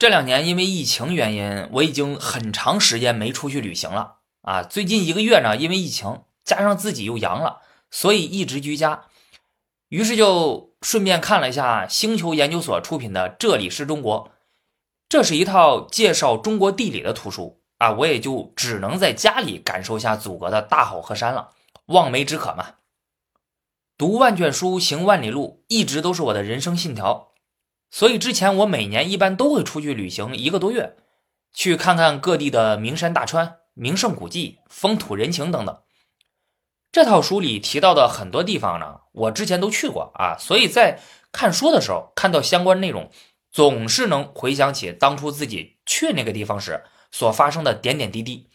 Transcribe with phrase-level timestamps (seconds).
[0.00, 4.62] 这两年因为疫情原因，我已经很长时间没出去旅行了啊。
[4.62, 9.02] 最近一个月呢，因为疫情加上自己又阳了，所以一直居家。
[9.90, 14.28] 于是就顺便看了一下星球研究所出品的《这里是中国》，
[15.06, 17.92] 这是一套介绍中国地理的图书啊。
[17.92, 21.50] 我也就只能在家里感受一下祖国的大好河山了，
[21.88, 22.76] 望梅止渴嘛。
[23.98, 27.32] 读万卷书，行万里路，一直都是我的人生信条。
[27.90, 30.96] 所以之前我每年一般都会出去旅行一个多月，
[31.52, 35.78] 去看看各地的名山大川、名胜古迹、风土人情等等。
[36.92, 41.00] 这套书里提到的很多地方呢，我之前都去过啊，所以在
[41.32, 43.10] 看书的时候看到相关内容，
[43.50, 48.48] 总是能回想起当初自己去那个地方时所发生的点点滴滴。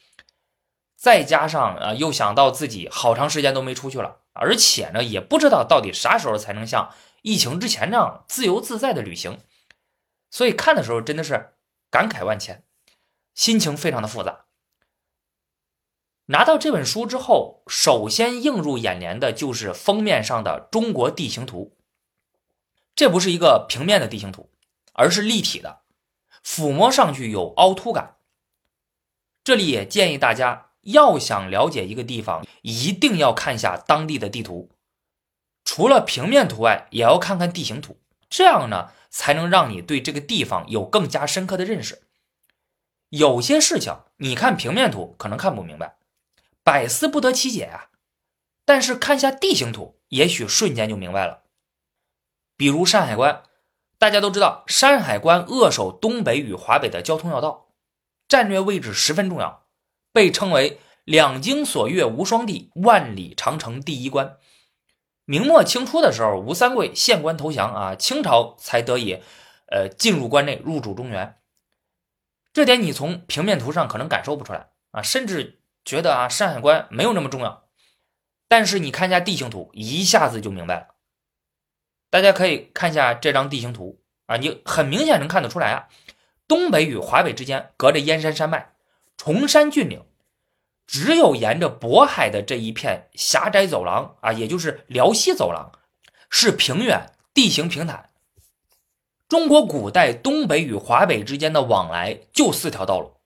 [0.96, 6.90] 再加上啊，又想到自己好长时间都没出去了，而且呢，也不知道到底啥时候才能像。
[7.26, 9.40] 疫情之前呢自由自在的旅行，
[10.30, 11.56] 所以看的时候真的是
[11.90, 12.64] 感慨万千，
[13.34, 14.46] 心情非常的复杂。
[16.26, 21.76] 拿到这本书之后，首先映入眼帘的就是封面上的中国地形图。
[22.96, 24.52] 这不是一个平面的地形图，
[24.94, 25.82] 而是立体的，
[26.46, 28.18] 抚摸上去有凹凸感。
[29.44, 34.75] 这里也建议大家，要想了解一个地方，一定要看一下当地的地图。
[35.66, 38.00] 除了平面图外，也要看看地形图，
[38.30, 42.04] 这样呢才能让你对这个地方有更加深刻的认识。
[43.10, 45.98] 有些事情你看平面图可能看不明白，
[46.64, 47.90] 百思不得其解啊，
[48.64, 51.42] 但是看下地形图，也许瞬间就明白了。
[52.56, 53.44] 比如山海关，
[53.98, 57.68] 大家都知道，山海关扼守东北与华北的交通要道，
[58.28, 59.66] 战略位置十分重要，
[60.14, 64.38] 被称为“两京锁钥无双地，万里长城第一关”。
[65.26, 69.22] 明末清初的时候，吴三桂献关投降啊，清朝才得以，
[69.68, 71.38] 呃，进入关内，入主中原。
[72.54, 77.68] 这点你从平面图上可能感受不出来啊，甚至觉得啊，山海关没有那么重要。
[78.48, 80.88] 但是你看一下地形图，一下子就明白了。
[82.12, 85.90] 大家可以看一下这张地形图啊，你很明显能看得出来啊，
[86.48, 88.76] 东北与华北之间隔着燕山山脉、
[89.18, 90.06] 崇山峻岭。
[90.88, 95.72] 只有沿着渤海的这一片狭窄走廊啊，也就是辽西走廊，
[96.30, 98.10] 是平原，地形平坦。
[99.28, 103.18] 中国古代东北与华北之间的往来就四条道路：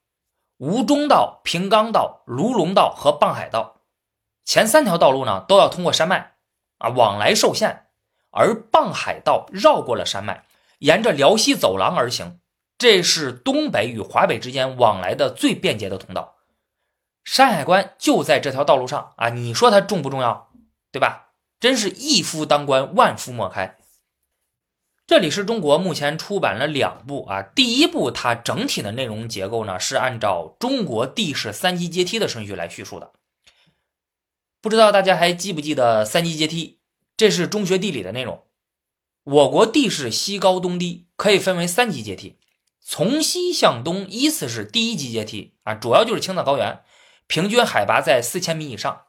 [0.58, 3.82] 吴中道、平冈道、卢龙道和傍海道。
[4.46, 6.36] 前三条道路呢都要通过山脉
[6.78, 7.84] 啊，往来受限；
[8.32, 10.46] 而傍海道绕过了山脉，
[10.80, 12.40] 沿着辽西走廊而行，
[12.78, 16.38] 这是东北与华北之间往来的最便捷的通道。
[17.24, 19.30] 山海关就在这条道路上啊！
[19.30, 20.52] 你说它重不重要？
[20.92, 21.28] 对吧？
[21.60, 23.78] 真是一夫当关，万夫莫开。
[25.06, 33.12] 这里是中国目前出版了两部啊，第一部它整体的内容结构呢是按照中国地势三级阶梯的顺序来叙述的。
[34.62, 36.80] 不知道大家还记不记得三级阶梯？
[37.18, 38.44] 这是中学地理的内容。
[39.24, 42.38] 我国地势西高东低，可以分为三级阶梯。
[42.80, 46.82] 从西向东依次是第一级阶梯啊，主要就是青藏高原。
[47.30, 49.06] 平均海拔在四千米以上，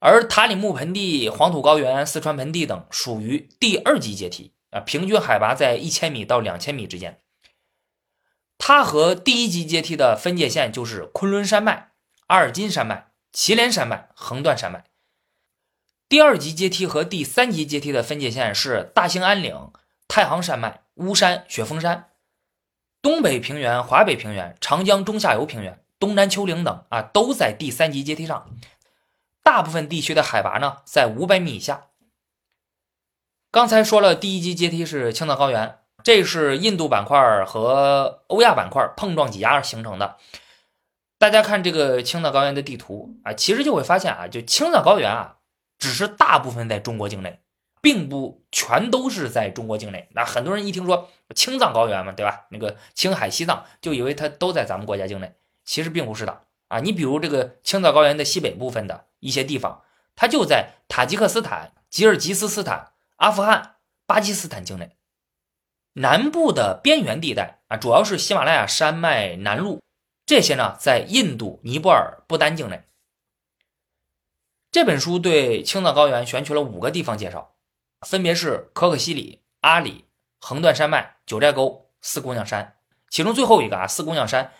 [0.00, 7.22] 而塔里木盆地、黄土高原、四川盆地等属于第二级阶梯啊，平均海拔在一千米到两千米之间。
[8.58, 11.92] 它和第一级阶梯的分界线就是昆仑山脉、
[12.26, 14.86] 阿尔金山脉、祁连山脉、横断山脉。
[16.08, 19.70] 第二级阶梯和第三级阶梯的分界线是大兴安岭、
[20.08, 22.10] 太行山脉、巫山、雪峰山。
[23.00, 25.85] 东北平原、华北平原、长江中下游平原。
[25.98, 28.50] 东南丘陵等啊，都在第三级阶梯上。
[29.42, 31.86] 大部分地区的海拔呢，在五百米以下。
[33.52, 40.16] 刚才说了，第一级阶梯是青藏高原，这是印度板块和欧亚板块碰撞挤压形成的。
[41.18, 45.36] 大家看这个青藏高原的地图啊，其实就会发现啊，就青藏高原啊，
[45.78, 47.40] 只是大部分在中国境内，
[47.80, 50.08] 并不全都是在中国境内。
[50.12, 52.46] 那很多人一听说青藏高原嘛，对吧？
[52.50, 55.34] 那个青海、西藏，就以为它都在咱们国家境内。
[55.66, 56.78] 其实并不是的啊！
[56.78, 59.82] 你比如这个青藏高原的西北部分的一些地方，
[60.14, 63.76] 它就在塔吉克斯坦、吉尔吉斯斯坦、阿富汗、
[64.06, 64.96] 巴基斯坦境内。
[65.94, 69.80] 南部的边缘地带啊，主要是喜马拉雅山脉南麓，
[70.24, 72.84] 这些呢在印度、尼泊尔、不丹境内。
[74.70, 77.54] 这本书对青藏高原选取了五个地方介绍，
[78.06, 80.04] 分别是可可西里、阿里、
[80.38, 82.76] 横断山脉、九寨沟、四姑娘山，
[83.08, 84.52] 其中最后一个啊，四姑娘山。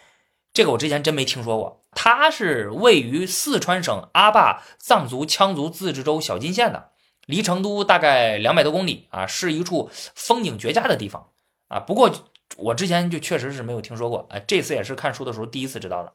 [0.57, 6.93] 这个我之前真没听说过，它是位于四川省阿坝藏族羌族自治州小金县的，
[7.27, 11.29] 离成都大概两百多公里啊，是一处风景绝佳的地方
[11.69, 11.79] 啊。
[11.79, 12.11] 不过
[12.57, 16.15] 我之前就确实是没有听说过，哎，这次也是看书的时候第一次知道的。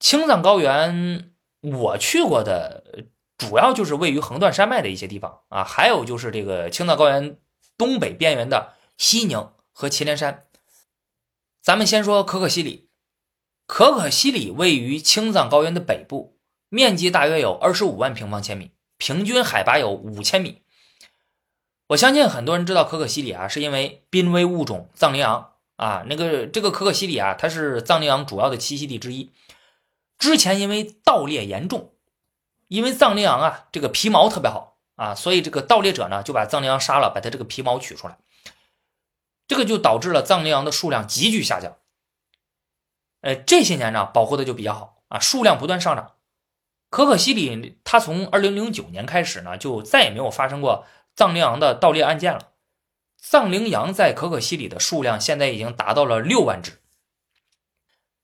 [0.00, 1.30] 青藏高原
[1.60, 3.04] 我去过的，
[3.36, 7.36] 主要就是位于横断山脉的一些地方啊，还有就是这个青藏高原
[7.76, 10.46] 东北边缘的西宁和祁连山。
[11.60, 12.83] 咱们先说可可西里，
[13.74, 16.38] 可可西里位于青藏高原的北部，
[16.68, 20.62] 面积大约有二十五万平方千米，平均海拔有五千米。
[21.88, 26.04] 我相信很多人知道可可西里啊，是因为濒危物种藏羚羊啊。
[26.06, 29.32] 那个这个可可西里啊，它是藏羚羊主要的栖息地之一。
[30.20, 31.94] 之前因为盗猎严重，
[32.68, 38.16] 因为藏羚羊啊这个皮毛特别好啊，所以这个盗猎者呢就把藏羚羊杀了，把它这个皮毛取出来，
[39.48, 41.76] 这个就导致了藏羚羊的数量急剧下降。
[43.24, 46.12] 呃，这些年呢保护的就比较好啊，数量不断上涨。
[46.90, 50.86] 可可西里它从二零零九年开始呢，就再也没有发生过。
[51.16, 52.50] 藏羚羊的盗猎案件了，
[53.16, 56.82] 藏羚羊在可可西里的数量现在已经达到了六万只。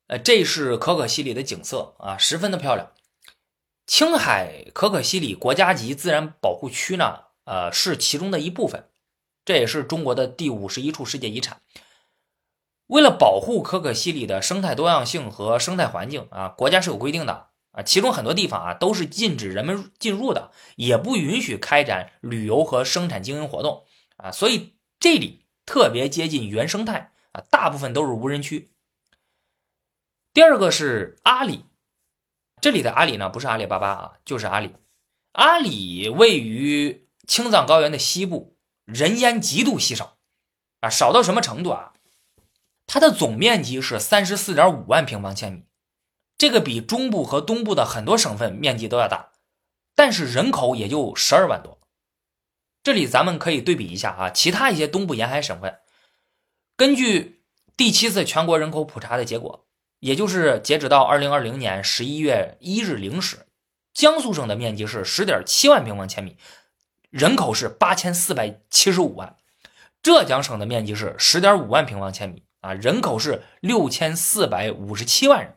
[0.08, 2.92] 呃，这是可可西里的景色啊，十分的漂亮。
[3.86, 8.88] 青海可可西里国家级自然保护区呢，呃，是其中的一部分，
[9.46, 11.62] 这也是中国的第五十一处世界遗产。
[12.90, 17.50] 为了保护可可西里的生态多样性和生态环境啊，国家是有规定的。
[17.72, 23.84] 啊，其中很多地方啊都是禁止人们进入的，也不允许开展旅游和生产经营活动
[24.16, 28.72] 啊，所以这里特别接近原生态啊，大部分都是无人区。
[30.34, 31.66] 第二个是阿里，
[32.60, 34.74] 这里的阿里呢不是阿里巴巴啊，就是阿里。
[35.30, 40.16] 阿里位于青藏高原的西部，人烟极度稀少
[40.80, 41.92] 啊，少到什么程度啊？
[42.92, 45.62] 它的总面积是三十四点五万平方千米。
[46.36, 49.28] 这个比中部和东部的很多省份面积都要大，
[49.94, 51.78] 但是人口也就十二万多。
[52.82, 55.78] 这里咱们可以对比一下啊，其他一些东部沿海省份，
[56.76, 57.44] 根据
[57.76, 59.68] 第七次全国人口普查的结果，
[60.00, 63.46] 也就是截止到二零二零年十一月一日零时，
[63.94, 66.36] 江苏省的面积是十点七万平方千米，
[67.10, 69.36] 人口是八千四百七十五万；
[70.02, 75.56] 浙江省的面积是十点五万平方千米啊，人口是六千四百五十七万人。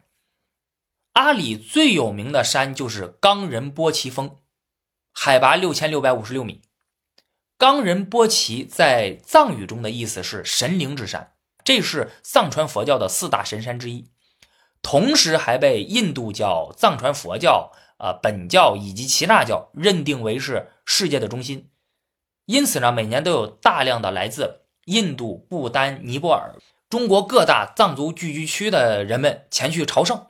[1.14, 4.38] 阿里最有名的山就是冈仁波齐峰，
[5.12, 6.62] 海拔六千六百五十六米。
[7.58, 11.34] 冈仁波齐在藏语中的意思是神灵之山，
[11.64, 14.10] 这是藏传佛教的四大神山之一，
[14.82, 21.70] 同时还被印度教、藏传佛教、啊本教以及耆那教认定为是世界的中心。
[22.46, 26.56] 因此呢，每年都有大量的来自印度、不丹、尼泊尔、
[26.94, 30.28] 中国各大藏族聚居区的人们前去朝圣。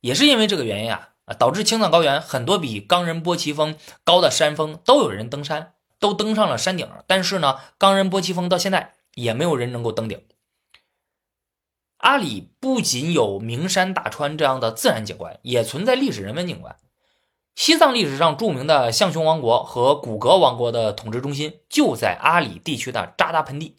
[0.00, 6.88] 也是因为这个原因啊，导致青藏高原很多比冈仁波齐峰高的山峰都有人登山，都登上了山顶。
[7.08, 10.24] 但是呢，冈仁波齐峰到现在也没有人能够登顶。
[11.96, 16.76] 阿里不仅有名山大川这样的自然景观，也存在历史人文景观。
[17.56, 23.78] 西藏历史上著名的象雄王国和古格王国的统治中心就在阿里地区的扎达盆地。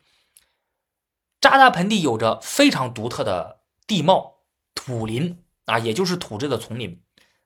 [1.43, 4.37] 扎达盆地有着非常独特的地貌
[4.73, 5.43] 土林。
[5.65, 7.01] 啊，也就是土质的丛林，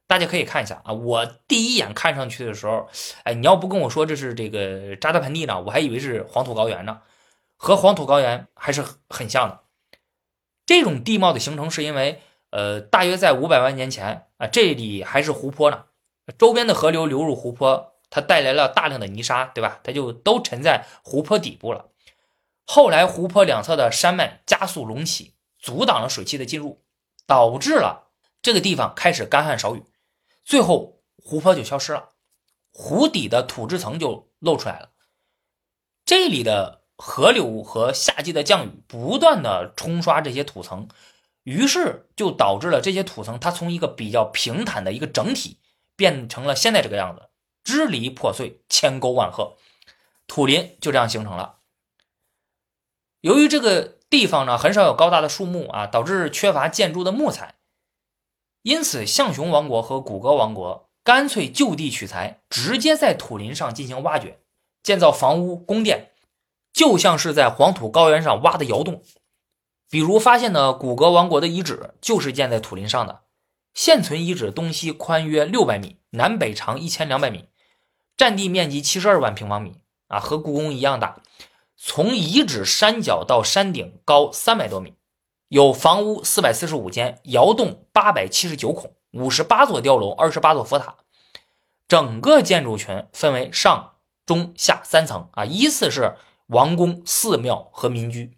[0.07, 0.91] 大家可以看一下啊。
[0.91, 2.89] 我第一眼看上去的时候，
[3.25, 7.01] 哎，你要不跟我说这是这个扎达盆地呢，我还以为是黄土高原呢，
[7.57, 9.59] 和黄土高原还是很像的。
[10.65, 15.83] 这种地貌的形成是因为，呃，大约在五百万年前啊，这里还是湖泊呢，
[16.39, 19.79] 周边的河流流入湖泊，它带来了大量的泥沙，对吧？
[19.83, 21.91] 它就都沉在湖泊底部了。
[22.69, 26.83] 后来湖泊两侧的山脉加速隆起，阻挡了水汽的进入，
[27.25, 28.11] 导致了。
[28.41, 29.85] 这个地方开始干旱少雨，
[30.43, 32.09] 最后湖泊就消失了，
[32.71, 34.89] 湖底的土质层就露出来了。
[36.05, 40.89] 这里的河流和夏季的降雨不断的冲刷这些土层，
[41.43, 45.59] 于是就导致了这些土层它从一个比较平坦的一个整体
[45.95, 47.29] 变成了现在这个样子，
[47.63, 49.57] 支离破碎，千沟万壑，
[50.27, 51.56] 土林就这样形成了。
[53.27, 57.55] 由于这个地方呢很少有高大的树木啊，导致缺乏建筑的木材。
[58.61, 64.39] 因此，象雄王国和古格王国干脆就地取材，直接在土林上进行挖掘，
[64.81, 66.11] 建造房屋、宫殿，
[66.71, 69.03] 就像是在黄土高原上挖的窑洞。
[69.89, 73.23] 比如发现的古格王国的遗址就是建在土林上的。
[73.73, 77.49] 现存遗址东西宽约六百米，南北长一千两百米，
[78.15, 81.21] 占地面积七十二万平方米啊，和故宫一样大。
[81.77, 84.95] 从遗址山脚到山顶高三百多米。
[85.49, 90.97] 有房屋四百四十五间，窑洞八百七十九孔，五十八座碉楼，二十八座佛塔。
[91.87, 93.93] 整个建筑群分为上、
[94.25, 96.17] 中、下三层啊，依次是
[96.47, 98.37] 王宫、寺庙和民居。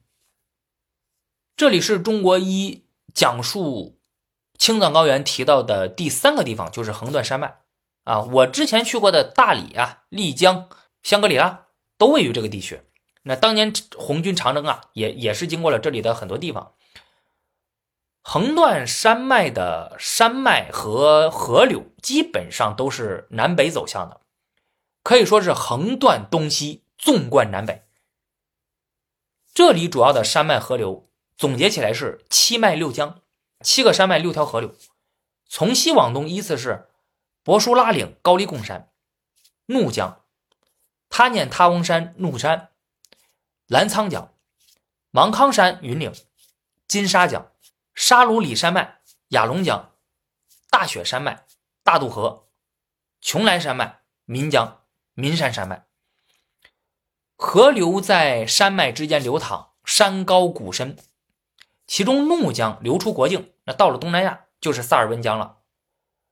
[1.57, 3.97] 这里是中国一讲述
[4.59, 7.61] 青藏高原提到的第三个地方，就是横断山脉
[8.03, 8.21] 啊。
[8.21, 10.69] 我之前去过的大理啊、丽江、
[11.01, 11.65] 香格里拉
[11.97, 12.81] 都位于这个地区。
[13.29, 16.73] 那当年红军长征啊，也也是经过了这里的很多地方。
[18.23, 24.21] 横断山脉的山脉和河流基本上都是南北走向的，
[25.03, 27.83] 可以说是横断东西，纵贯南北。
[29.53, 31.07] 这里主要的山脉河流
[31.37, 33.21] 总结起来是七脉六江，
[33.63, 34.73] 七个山脉六条河流。
[35.47, 36.89] 从西往东依次是
[37.43, 38.89] 博舒拉岭高黎贡山、
[39.67, 40.23] 怒江、
[41.09, 42.69] 他念他翁山怒山、
[43.69, 44.33] 澜沧江、
[45.11, 46.11] 芒康山云岭、
[46.87, 47.51] 金沙江。
[47.93, 49.91] 沙鲁里山脉、雅龙江、
[50.71, 51.45] 大雪山脉、
[51.83, 52.47] 大渡河、
[53.21, 54.81] 邛崃山脉、岷江、
[55.13, 55.85] 岷山山脉，
[57.35, 60.97] 河流在山脉之间流淌，山高谷深。
[61.85, 65.57] 其中怒江流出国境，那到了东南亚就是萨尔温江了。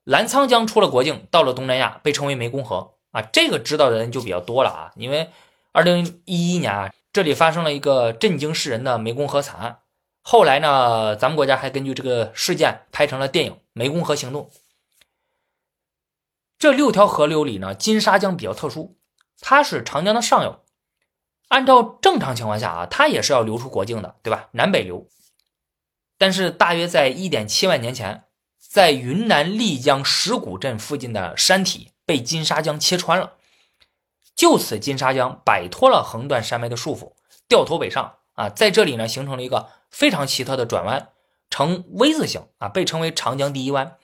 [0.06, 3.22] 澜沧江出了国境，到了东南亚被称为湄公河啊。
[3.22, 5.30] 这个知道的人就比较多了啊，因为
[5.72, 9.80] 二零一一年啊，这里发生了一个震惊世人的湄公河惨案。
[10.22, 14.44] 后来呢，咱们国家还根据这个事件拍成了电影《湄公河行动》。
[16.60, 19.00] 这六条河流里呢，金沙江比较特殊，
[19.42, 20.64] 它是长江的上游。
[21.48, 24.50] 按照正常情况下啊，它也是要流出国境的，对吧？
[24.52, 25.08] 南北流。
[26.20, 28.26] 但是大约在一点七万年前，
[28.60, 33.38] 在云南丽江石鼓镇附近的山体被金沙江切穿了，
[34.38, 37.12] 就此金沙江摆脱了横断山脉的束缚，
[37.50, 39.68] 掉头北上啊，在这里呢，形成了一个。
[39.90, 41.10] 非常奇特的转弯，
[41.50, 43.96] 呈 V 字形啊，被称为长江第一弯。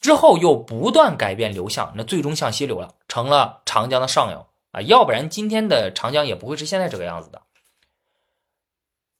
[0.00, 4.80] 之后又不断改变流向，那最终向西流了，成了长江的上游啊。
[4.80, 7.42] 要不然今天的长江也不会是现在这个样子的。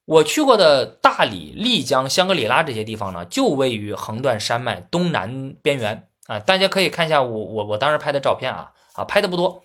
[0.07, 6.39] 我去过的大理、丽江、香格里拉这些地方呢，就位于横断山脉东南边缘啊。
[6.39, 9.63] 大家可以看一下我我我当时拍的照片啊啊，拍的不多。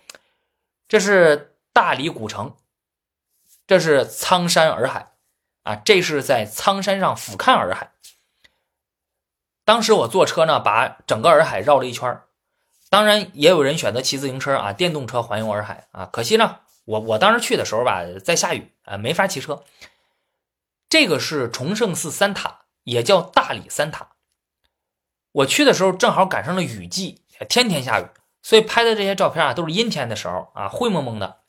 [0.93, 2.55] 这是大理古城，
[3.65, 5.13] 这是苍山洱海。
[5.63, 7.93] 啊，这是在苍山上俯瞰洱海。
[9.65, 12.21] 当时我坐车呢，把整个洱海绕了一圈
[12.91, 16.07] 当然，也有人选择骑自行车啊，电动车环游洱海啊。
[16.13, 19.63] 可惜呢，我我当时去的时候吧，在下雨啊，没法骑车。
[20.87, 24.09] 这个是崇圣寺三塔，也叫大理三塔。
[25.31, 28.05] 我去的时候正好赶上了雨季，天天下雨，
[28.43, 31.39] 所以拍的这些照片啊，都是阴天的时候啊，灰蒙蒙的。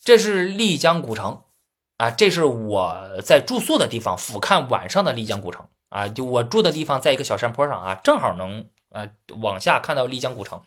[0.00, 1.44] 这是丽江古城。
[1.98, 6.06] 啊，这是我在住宿的地方，俯瞰晚上的丽江古城啊。
[6.06, 9.08] 就我住的地方，在一个小山坡上啊，正好能呃
[9.40, 10.62] 往下看到丽江古城。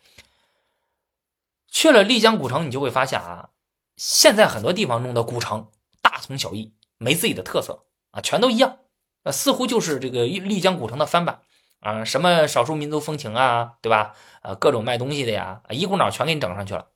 [1.68, 3.50] 去了丽江古城，你就会发现啊，
[3.96, 5.70] 现在很多地方弄的古城
[6.02, 8.80] 大同小异，没自己的特色啊，全都一样，
[9.22, 11.44] 呃，似乎就是这个丽江古城的翻版
[11.80, 12.04] 啊。
[12.04, 14.16] 什么少数民族风情啊，对吧？
[14.42, 16.88] 呃，各种卖东西的呀，一股脑全给你整上去了。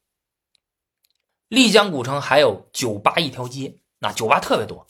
[1.47, 3.79] 丽江古城还有酒吧一条街。
[3.99, 4.85] 那酒吧特别多，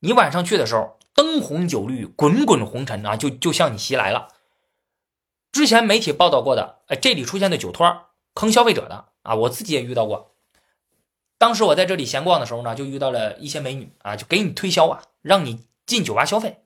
[0.00, 4.28] 你晚上去的时候，灯红酒绿，滚滚红尘啊，就就向你袭来了。
[5.52, 10.34] 之前媒体报道过的，哎，这里出现的酒托坑消费者的啊，我自己也遇到过。
[11.38, 16.62] 当时我在这里闲逛的时候呢，就遇到了一些美女啊，就给你推销啊，让你进酒吧消费。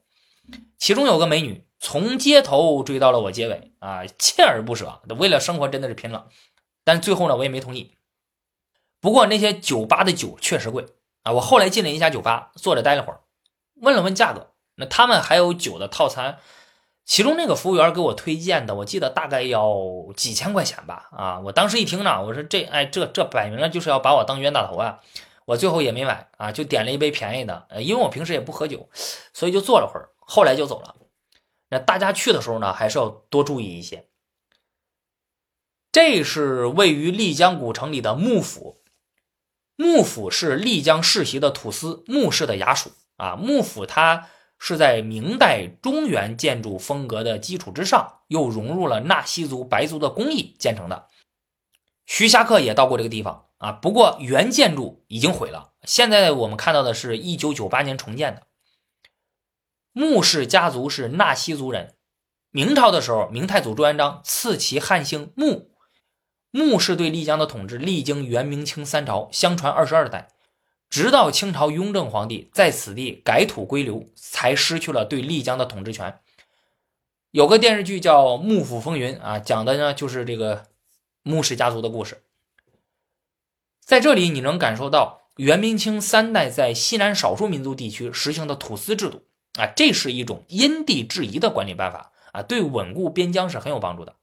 [0.76, 6.28] 其中有个美女从街头追到了我街尾啊，锲而不舍，为了生活真的是拼了。
[6.84, 7.96] 但最后呢，我也没同意。
[9.00, 10.87] 不过那些酒吧的酒确实贵。
[11.22, 13.20] 啊，我后来进了一家酒吧，坐着待了会儿，
[13.75, 16.38] 问了问价格，那他们还有酒的套餐，
[17.04, 19.76] 其中那个服务员给我推荐的，我记得大概要
[20.16, 21.10] 几千块钱吧。
[21.12, 25.00] 啊，我当时一听呢，我说这，哎，这这摆明了就是要把我当冤大头啊！
[25.44, 28.88] 我最后也没买啊，就点了一杯便宜的，因为我平时也不喝酒，
[29.34, 30.94] 所以就坐了会儿，后来就走了。
[31.70, 34.08] 那大家去的时候呢，还是要多注意一些。
[35.92, 38.82] 这是位于丽江古城里的幕府。
[39.76, 51.08] 幕府是丽江世袭的土司幕氏的衙署啊，幕府它是在明代中原建筑风格的基础之上，又融入了纳西族、白族的工艺建成的。
[52.04, 58.42] 徐霞客也到过这个地方啊，不过原建筑已经毁了，现在我们看到的是一九九八年重建的。
[59.92, 61.94] 穆氏家族是纳西族人，
[62.50, 65.70] 明朝的时候，明太祖朱元璋赐其汉姓穆。
[66.52, 70.28] 穆氏对丽江的统治历经元、明、清三朝，相传二十二代，
[70.88, 76.20] 直到清朝雍正皇帝在此地改土归流，才失去了对丽江的统治权。
[77.30, 80.66] 有个电视剧叫《幕府风云》啊，讲的呢就是这个
[81.23, 82.25] 穆氏家族的故事。
[83.80, 89.28] 在这里，你能感受到元明清三代在西南少数民族地区实行的土司制度
[89.59, 94.14] 啊，这是一种因地制宜的管理办法啊，对稳固边疆是很有帮助的。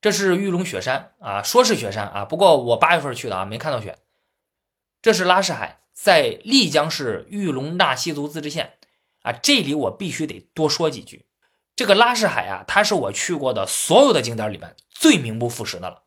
[0.00, 3.98] 这是玉龙雪山啊，说是雪山啊，不过我八月份去的啊，没看到雪。
[5.02, 8.74] 这是拉市海，在丽江市玉龙纳西族自治县
[9.22, 11.26] 啊，这里我必须得多说几句。
[11.74, 16.02] 这个拉市海啊，它是我去过的所有的景点里面最名不副实的了。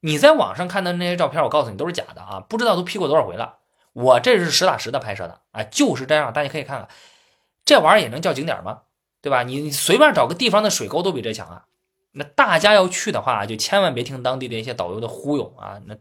[0.00, 3.58] 你在网上看的那些照片，我告诉你都是假的啊，不知道都 P 过多少回了。
[3.92, 6.88] 我这是实打实的拍摄的啊，就是这样，大家可以看看，
[7.64, 8.82] 这玩意儿也能叫景点吗？
[9.20, 9.42] 对吧？
[9.42, 11.64] 你随便找个地方的水沟都比这强啊。
[12.12, 15.80] 那大家要去的话，就千万别听当地的一些导游的忽悠啊。
[15.86, 15.96] 那，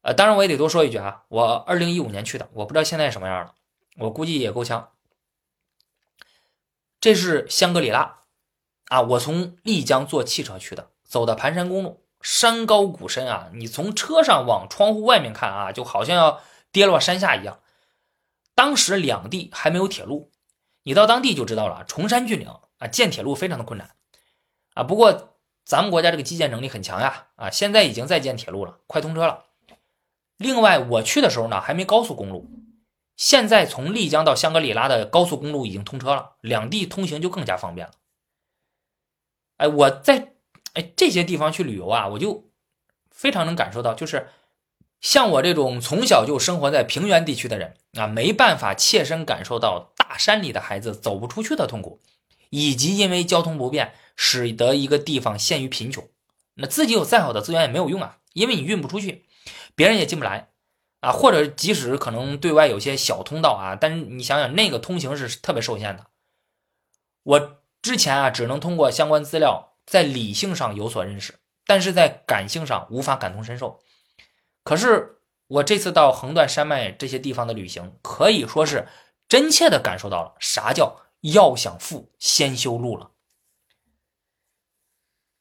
[0.00, 3.54] 呃，当然我也得多说一句啊，我二零一五年去的，我不知道现在什么样了，
[3.98, 4.88] 我估计也够呛。
[6.98, 8.20] 这是香格里拉
[8.86, 16.40] 啊，我从丽江坐汽车去的，走的盘山公路，山高谷深啊，你从车上往窗户外面看啊，就好像要
[16.72, 17.60] 跌落山下一样。
[18.54, 20.32] 当时两地还没有铁路，
[20.88, 23.90] 你到当地就知道了，崇山峻岭啊，建铁路非常的困难。
[24.72, 29.44] 啊，不过咱们国家这个基建能力很强呀，啊，现在已经在建铁路了，快通车了。
[30.38, 32.48] 另外，我去的时候呢，还没高速公路，
[33.18, 37.92] 现在从丽江到香格里拉的高速公路已经通车了，两地通行就更加方便了。
[39.58, 40.32] 哎，我在
[40.72, 42.48] 哎这些地方去旅游啊，我就
[43.10, 44.30] 非常能感受到，就是
[45.02, 52.00] 像我这种从小就生活在平原地区的人啊，没办法切身感受到大山里的孩子走不出去的痛苦。
[52.50, 56.08] 以及因为交通不便，使得一个地方陷于贫穷，
[56.54, 59.26] 那自己有再好的资源也没有用啊，因为你运不出去，
[59.74, 60.48] 别人也进不来
[61.00, 66.06] 啊，或者即使可能对外有些小通道啊，但是你想想那个通行是特别受限的。
[67.22, 71.34] 我之前啊只能通过相关资料在理性上有所认识，
[71.66, 73.78] 但是在感性上无法感同身受。
[74.64, 78.88] 可是我这次到横断山脉这些地方的旅行，可以说是
[79.28, 81.02] 真切的感受到了啥叫。
[81.20, 83.10] 要想富，先修路了。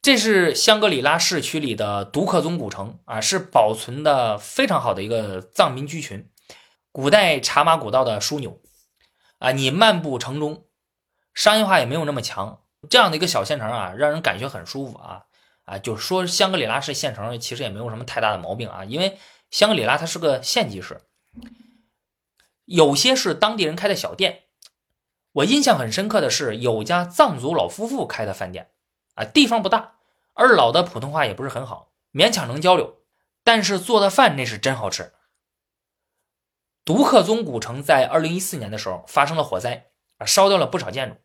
[0.01, 6.31] 这是香格里拉市区里的独克宗古城啊，是保存的非常好的一个藏民居群，
[6.91, 8.59] 古代茶马古道的枢纽
[9.37, 9.51] 啊。
[9.51, 10.65] 你漫步城中，
[11.35, 15.25] 商业化也没有那么强，这样的一个小县城啊，让人感觉很舒服啊
[15.65, 15.77] 啊。
[15.77, 19.19] 就是说香格里拉是县城，其实也没有什么太大的毛病啊，因为
[19.51, 20.99] 香格里拉它是个县级市，
[22.67, 24.43] 有些是当地人开的小店。
[25.31, 28.71] 我印象很深刻的是，有家藏族老夫妇开的饭店，
[29.15, 29.95] 啊，地方不大，
[30.33, 32.97] 二老的普通话也不是很好，勉强能交流，
[33.43, 35.13] 但是做的饭那是真好吃。
[36.83, 41.15] 独克宗古城在二零一四年的时候发生了火灾，啊，烧掉了不少建筑。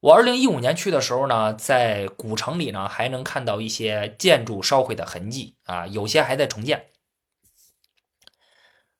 [0.00, 6.86] 我二零一五年去的时候呢，在古城里呢还能看到一些建筑烧毁的痕迹，啊，有些还在重建。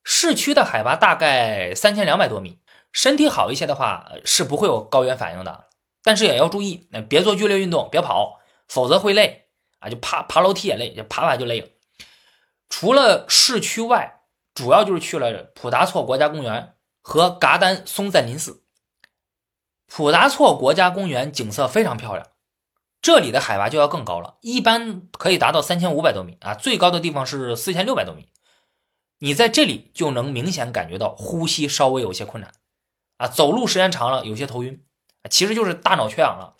[0.03, 2.59] 市区的海拔大概三千两百多米。
[2.93, 5.67] 身体好一些的话是不会有高原反应的，
[6.03, 9.47] 但是也要注意，那别做剧烈运动，别跑，否则会累
[9.79, 9.87] 啊！
[9.87, 11.67] 就爬爬楼梯也累，就爬爬就累了。
[12.67, 18.61] 除了市区外，主要就是去了普达措国家公园和噶丹松赞林寺。
[19.87, 22.27] 普达措国家公园景色非常漂亮，
[23.01, 28.27] 这里的海拔就要更高了，一般可以达到三千五百多米啊，最高的地方是四千六百多米。
[29.23, 32.51] 你在这里就能明显感觉到呼吸稍微有些困难。
[33.17, 34.83] 啊，走路时间长了有些头晕，
[35.29, 36.55] 其实就是大脑缺氧了。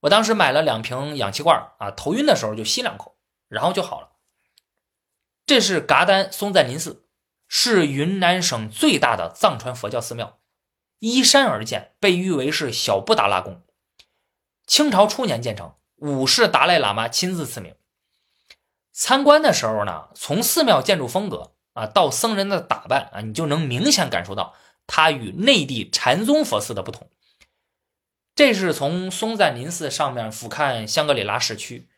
[0.00, 4.16] 我当时买了两瓶氧气罐啊，头晕的时候就吸两口，然后就好了。
[5.46, 7.06] 这是噶丹松赞林寺，
[7.46, 10.40] 是云南省最大的藏传佛教寺庙，
[10.98, 13.62] 依山而建，被誉为是小布达拉宫。
[14.66, 17.76] 清朝初年建成，五世达赖喇嘛亲自赐名。
[18.90, 24.54] 参观的时候呢，从寺庙建筑风格啊到僧人的打扮啊，你就能明显感受到。
[24.86, 27.08] 它与内地禅宗佛寺的不同，
[28.34, 31.88] 这是从松赞林寺上面俯瞰香格里拉市区。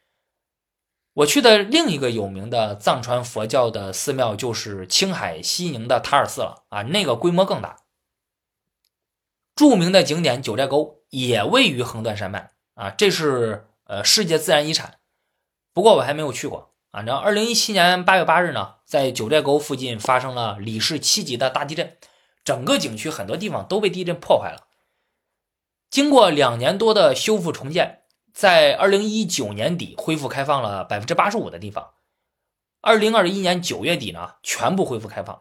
[1.14, 7.78] 我去的另一个有名的藏传佛教的寺庙就是青海西宁的塔尔寺了啊，那个规模更大。
[9.54, 14.98] 著名的景点九寨沟也位于横断山脉啊，这是呃世界自然遗产。
[15.72, 17.00] 不过我还没有去过啊。
[17.02, 21.96] 然后二零一七年八月八日呢，在九寨沟附近发生了里氏七级的大地震。
[22.44, 24.66] 整个景区很多地方都被地震破坏了。
[25.90, 28.02] 经过两年多的修复重建，
[28.34, 31.92] 在二零一九年底恢复开放了百分之八十五的地方。
[32.82, 35.40] 二零二一年九月底呢，全部恢复开放。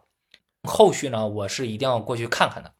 [0.63, 2.73] 后续呢，我是一定要过去看看的。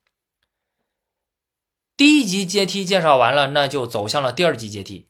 [1.97, 5.09] 第一级阶梯介绍完了，那就走向了第二级阶梯。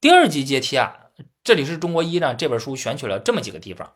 [0.00, 1.12] 第二级阶梯啊，
[1.44, 3.94] 这里是中国一呢这本书选取了这么几个地方：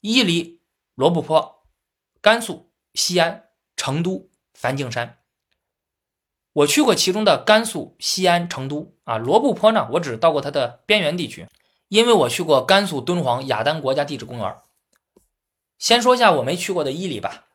[0.00, 0.60] 伊犁、
[0.94, 1.64] 罗布泊、
[2.20, 5.18] 甘肃西安、成都、梵净山。
[6.52, 11.46] 我去过其中的甘肃西安、成都啊，罗布泊呢，我只到过它的边缘地区，
[11.88, 14.56] 因为我去过甘肃敦煌雅丹国家地质公园。
[15.78, 17.46] 先说一下我没去过的伊犁吧。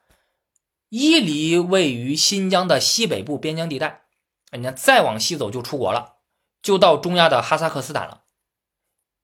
[0.90, 4.04] 伊犁位于新疆的西北部边疆地带，
[4.52, 6.18] 你看再往西走就出国了，
[6.62, 8.22] 就到中亚的哈萨克斯坦了。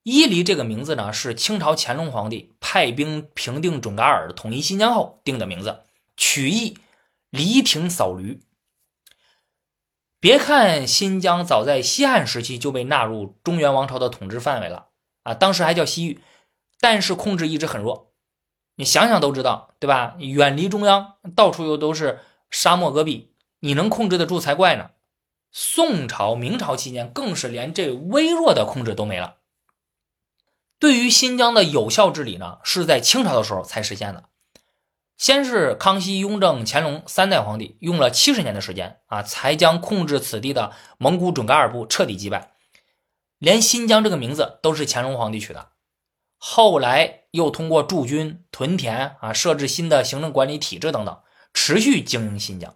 [0.04, 5.82] 伊犁这个名字呢，是清朝乾隆皇帝派兵平定准噶尔、统一新疆后定的名字，
[6.18, 6.78] 取意
[7.30, 8.42] 犁庭扫驴。
[10.20, 14.88] 别看新疆早在西汉时期就被纳入中原王朝的统治范围了
[15.24, 16.22] 啊，当时还叫西域，
[16.80, 18.12] 但是控制一直很弱。
[18.76, 20.16] 你想想都知道，对吧？
[20.20, 24.92] 远离中央，到处又都是沙漠戈壁，你能控制得住才怪呢。
[25.52, 29.38] 宋朝、明朝期间更是连这微弱的控制都没了。
[30.82, 34.30] 对于新疆的有效治理呢，是在清朝的时候才实现的。
[35.16, 42.54] 先是康熙、雍正、乾隆三代皇帝用了七十年的时间啊，才将控制此地的蒙古准噶尔部彻底击败。
[43.38, 45.70] 连新疆这个名字都是乾隆皇帝取的。
[46.38, 51.22] 后来又通过驻军、屯田啊，设置新的行政管理体制等等，
[51.54, 52.76] 持续经营新疆。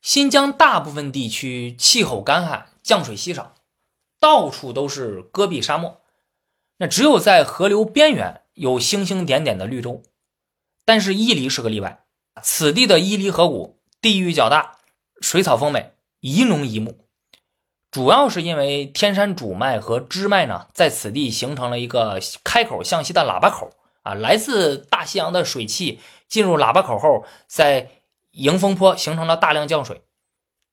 [0.00, 3.56] 新疆大部分地区气候干旱，降水稀少，
[4.20, 6.00] 到处都是戈壁沙漠。
[6.78, 10.02] 那只有在河流边缘有星星点点的绿洲。
[10.84, 12.04] 但是伊犁是个例外，
[12.42, 14.78] 此地的伊犁河谷地域较大，
[15.20, 16.96] 水草丰美，宜农宜牧，
[17.90, 23.70] 主要是因为天山主脉和支脉呢，在此地形成了一个开口向西的喇叭口
[24.02, 27.90] 啊，来自大西洋的水汽进入喇叭口后，在
[28.30, 30.00] 迎风坡形成了大量降水，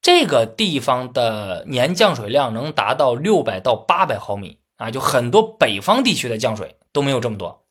[0.06, 7.65] 这个地方的年降水量能达到六百到八百毫米啊，就很多北方地区的降水都没有这么多。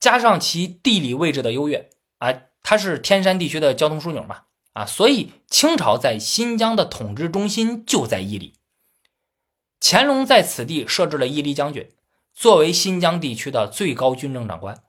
[0.00, 8.54] 加上其地理位置的优越啊，它是天山地区的交通枢纽嘛啊，所以清朝在新疆的统治中心就在伊犁。
[9.80, 11.92] 乾隆在此地设置了伊犁将军，
[12.34, 14.82] 作为新疆地区的最高军政长官。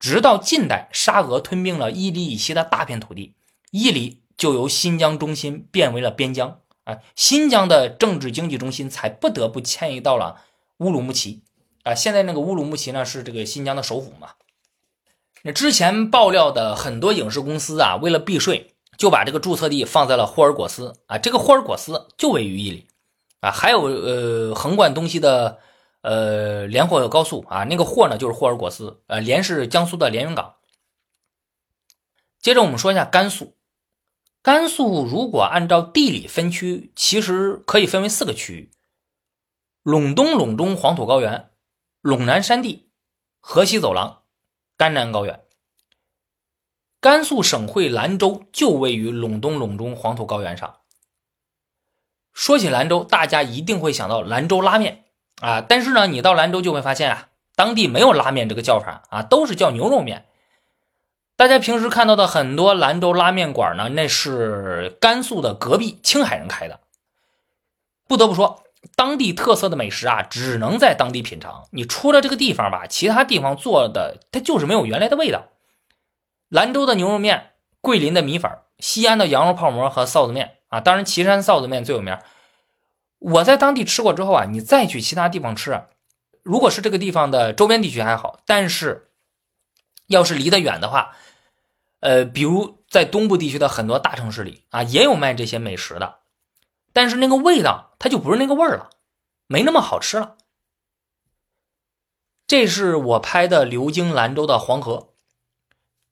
[0.00, 3.36] 直到近代，沙俄吞并了伊犁以西的大片土地，
[3.70, 10.40] 伊犁就由新疆中心变为了边疆啊，新疆的政治经济中心才不得不迁移到了
[10.78, 11.42] 乌鲁木齐。
[11.82, 14.30] 啊，现在那个乌鲁木齐呢是这个新疆的首府嘛？
[15.42, 21.18] 那之前爆料的很多影视公司啊，为了避税，就把这个注册地放在了霍尔果斯啊。
[21.18, 22.86] 这个霍尔果斯就位于伊犁
[23.40, 23.50] 啊。
[23.50, 25.58] 还有呃，横贯东西的
[26.00, 30.54] 呃连霍高速啊，那个霍呢就是霍尔果斯，呃连是江苏的连云港。
[32.40, 33.54] 接着我们说一下甘肃，
[34.42, 38.70] 甘肃如果按照地理分区，其实可以分为四个区域：
[39.84, 41.50] 陇东、陇中黄土高原。
[42.02, 42.88] 陇南山地、
[43.40, 44.22] 河西走廊、
[44.78, 45.44] 甘南高原。
[46.98, 50.76] 甘肃省会兰州就位于陇东陇中黄土高原上。
[52.32, 55.04] 说起兰州，大家一定会想到兰州拉面
[55.42, 60.29] 啊，但是呢，你到兰州就会发现啊，当地没有拉面这个叫法啊，都是叫牛肉面。
[61.40, 66.80] 大家平时看到的很多兰州拉面馆呢，那是甘肃的隔壁青海人开的。
[68.06, 68.62] 不得不说。
[68.94, 71.66] 当地特色的美食啊，只能在当地品尝。
[71.70, 75.44] 你出了这个地方吧，其他地方做的它就是没有原来的味道。
[76.50, 82.18] 兰州的牛肉面、桂林的米粉、西安的羊肉泡馍和臊子面啊，当然岐山臊子面最有名。
[83.18, 85.84] 我在当地吃过之后啊，你再去其他地方吃，
[86.42, 89.08] 如果是这个地方的周边地区还好，但是
[90.06, 91.16] 要是离得远的话，
[92.00, 96.20] 呃，比如在东部地区的很多大城市里啊，也有卖这些美食的。
[96.92, 98.90] 但是那个味道，它就不是那个味儿了，
[99.46, 100.36] 没那么好吃了。
[102.46, 105.10] 这是我拍的流经兰州的黄河，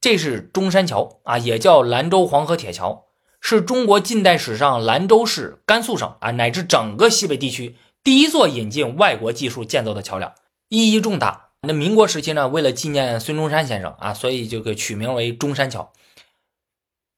[0.00, 3.06] 这是中山桥啊，也叫兰州黄河铁桥，
[3.40, 10.32] 是中国近代史上兰州市、甘肃省啊乃至整个西北地区第一座引进外国技术建造的桥梁，
[10.68, 11.47] 意义重大。
[11.60, 15.92] 那民国时期呢，为了纪念孙中山先生啊，所以就给取名为中山桥。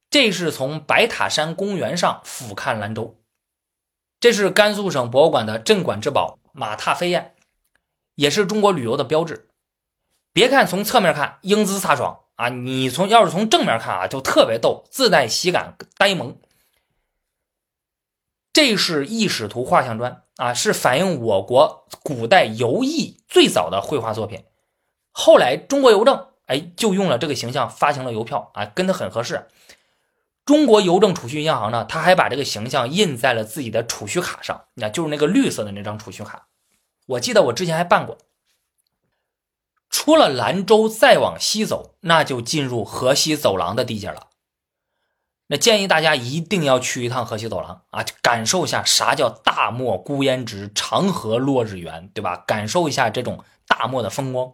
[0.08, 3.16] 这是从白塔山公园上俯瞰兰州。
[4.18, 7.34] 这是甘肃省博物馆的镇馆之宝马踏飞燕，
[8.14, 9.48] 也是中国旅游的标志。
[10.32, 16.38] 别看从侧面看英姿飒爽啊，你从要是从正面看啊，就特别逗，自带喜感呆萌。
[18.52, 24.44] 这是异使图画像砖啊，是反映我国古代游艺最早的绘画作品。
[25.12, 29.48] 后来中国邮政哎就用了这个形象发行了邮票啊，跟它很合适。
[30.44, 36.48] 中国邮政储蓄银行呢，他还把这个形象印在了自己的储蓄卡上，那就是那个绿色的那张储蓄卡。
[37.06, 38.18] 我记得我之前还办过。
[39.88, 44.29] 出了兰州再往西走，那就进入河西走廊的地界了。
[45.52, 52.36] 那建议大家一定要去一趟河西走廊啊，感受一下啥叫大漠孤烟直，长河落日圆，对吧？
[52.46, 54.52] 感受一下这种大漠的风光。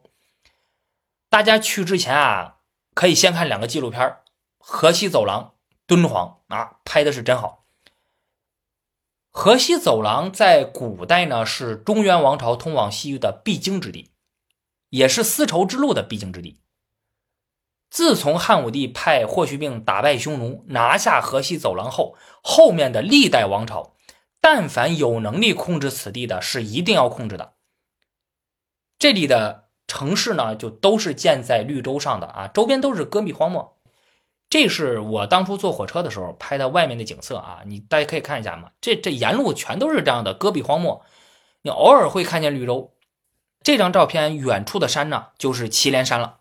[1.29, 2.57] 大家去之前啊，
[2.95, 4.03] 可以先看两个纪录片
[4.57, 5.43] 《河西走廊》
[5.87, 7.67] 《敦煌》啊，拍的是真好。
[9.31, 14.13] 河西走廊在古代呢是中原王朝通往西域的必经之地，
[14.89, 16.59] 也是丝绸之路的必经之地。
[17.89, 23.95] 自从汉武帝派霍去病打败匈奴，拿下河西走廊后，后面的历代王朝，
[24.41, 27.55] 但凡有能力控制此地的，是一定要控制的。
[28.99, 33.77] 这里的城市呢，就都是建在绿洲上的啊，周边都是戈壁荒漠。
[34.49, 38.71] 这是我当初坐火车的时候拍的外面的景色啊，你大家可以看一下嘛。
[38.81, 41.05] 这这沿路全都是这样的戈壁荒漠，
[41.63, 42.95] 你偶尔会看见绿洲。
[43.63, 46.39] 这张照片远处的山呢，就是祁连山了。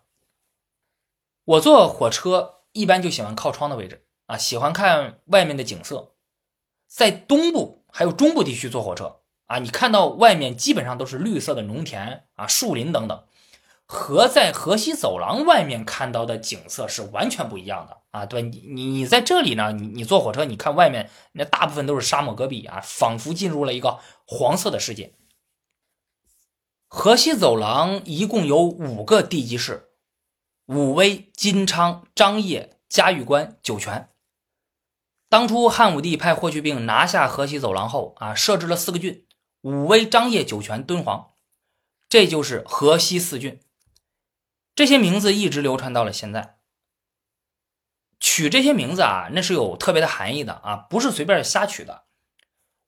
[1.46, 6.14] 我坐火车一般就喜欢靠窗的位置啊，喜欢看外面的景色。
[6.88, 13.24] 在东部还有中部地区坐火车啊，你看到外面基本上都是绿色的农田啊、树林等等。
[13.88, 18.26] 和在河西走廊外面看到的景色是完全不一样的啊！
[18.26, 25.14] 对你，你你在这里呢，你你坐火车，你看外面那大部分都是沙漠戈壁啊，仿佛进入了一个黄色的世界。
[26.88, 29.85] 河西走廊一共有五个地级市：
[30.66, 34.10] 武威、金昌、张掖、嘉峪关、酒泉。
[35.28, 39.24] 当初汉武帝派霍去病拿下河西走廊后啊，设置了四个郡：
[39.62, 41.34] 武威、张掖、酒泉、敦煌，
[42.08, 43.60] 这就是河西四郡。
[44.74, 46.56] 这些名字一直流传到了现在。
[48.18, 52.04] 取这些名字啊，那是有特别的含义的啊，不是随便瞎取的。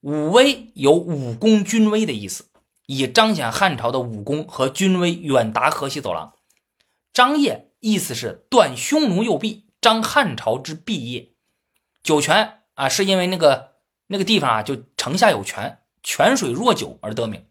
[0.01, 2.51] 武威有武功军威的意思，
[2.87, 6.35] 以彰显汉朝的武功和军威远达河西走廊。
[7.13, 11.35] 张掖意思是断匈奴右臂，张汉朝之臂业。
[12.03, 17.47] 酒泉啊，是因为那个那个地方啊，就城下有泉，泉水若酒而得名。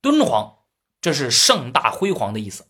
[0.00, 0.58] 敦煌，
[1.00, 2.66] 这是盛大辉煌的意思。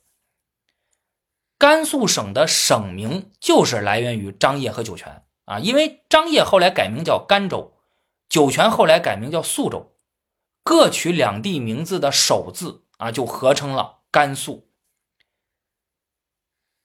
[1.58, 7.74] 甘肃省的省名就是来源于张掖和酒泉啊，因为张掖后来改名叫甘州，
[8.28, 9.92] 酒泉后来改名叫肃州，
[10.64, 14.69] 各取两地名字的首字啊，就合成了甘肃。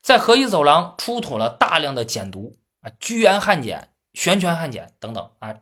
[0.05, 5.55] 在河西走廊出土了大量的简牍啊，居延汉简、玄泉汉简等等啊。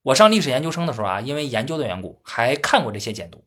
[0.00, 3.40] 我上历史研究生的时候啊，因为研究的缘故，还看过这些简牍。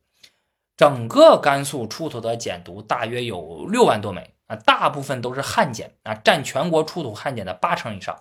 [0.76, 4.32] 整个甘肃出土的简牍大约有六万多枚。
[4.46, 8.20] 啊，大部分都是汉简啊，占全国出土汉简的八成以上，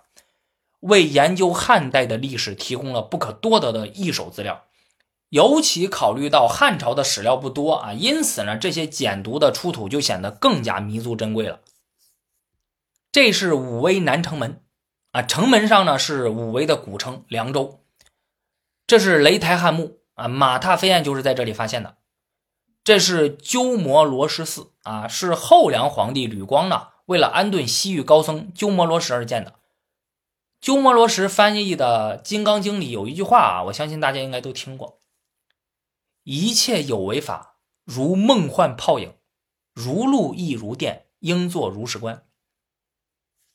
[0.79, 4.63] 为研究汉代的历史提供了不可多得的一手资料。
[5.29, 11.59] 尤其考虑到汉朝的史料不多啊，因此呢，这些简牍的出土就显得更加弥足珍贵了。
[13.13, 14.63] 这是武威南城门
[15.11, 17.85] 啊，城门上呢是武威的古称凉州。
[18.87, 21.97] 这是雷台汉墓啊，马踏飞燕就是在这里发现的。
[22.83, 29.59] 这是鸠摩罗什寺啊，是后梁皇帝吕光呢为了安顿西域高僧鸠摩罗什而建的。
[30.59, 34.97] 鸠摩罗什翻译的《金刚经》里有一句话啊，我相信大家应该都听过
[36.25, 39.13] ：“一切有为法，如梦幻泡影，
[39.75, 42.25] 如露亦如电，应作如是观。”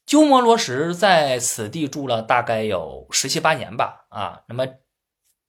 [0.09, 4.66] 鸠摩罗什在此地住了大概有十七八年吧啊，那么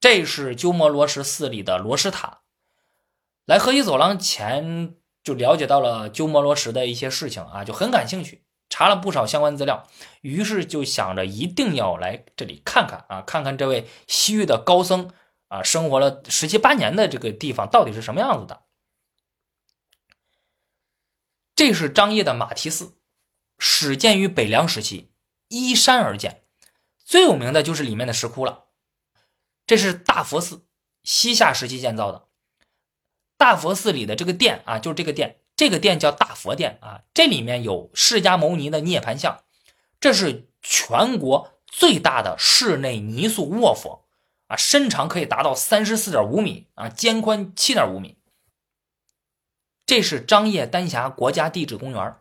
[0.02, 2.42] 这是鸠摩罗什寺里的罗什塔。
[3.46, 9.88] 来河西走廊前就了解到了鸠摩罗什的一些事情啊，就很感兴趣，查了不少相关资料，
[10.20, 15.10] 于是就想着一定要来这里看看啊，看看这位西域的高僧
[15.48, 18.64] 啊，生活了十七八年的这个地方到底是什么样子的。
[21.56, 22.99] 这是张掖的马蹄寺，
[23.60, 25.12] 始建于北凉时期，
[25.50, 26.44] 依山而建，
[27.06, 28.66] 最有名的就是里面的石窟了。
[29.68, 30.66] 这是大佛寺，
[31.04, 32.26] 西夏时期建造的。
[33.38, 37.04] 大佛寺里的这个殿啊，就是这个殿，这个殿叫大佛殿啊。
[37.14, 39.44] 这里面有释迦牟尼的涅盘像，
[40.00, 44.08] 这是全国最大的室内泥塑卧佛
[44.48, 48.18] 啊，身长可以达到三十四点五米啊，肩宽七点五米。
[49.86, 52.16] 这是张掖丹霞国家地质公园。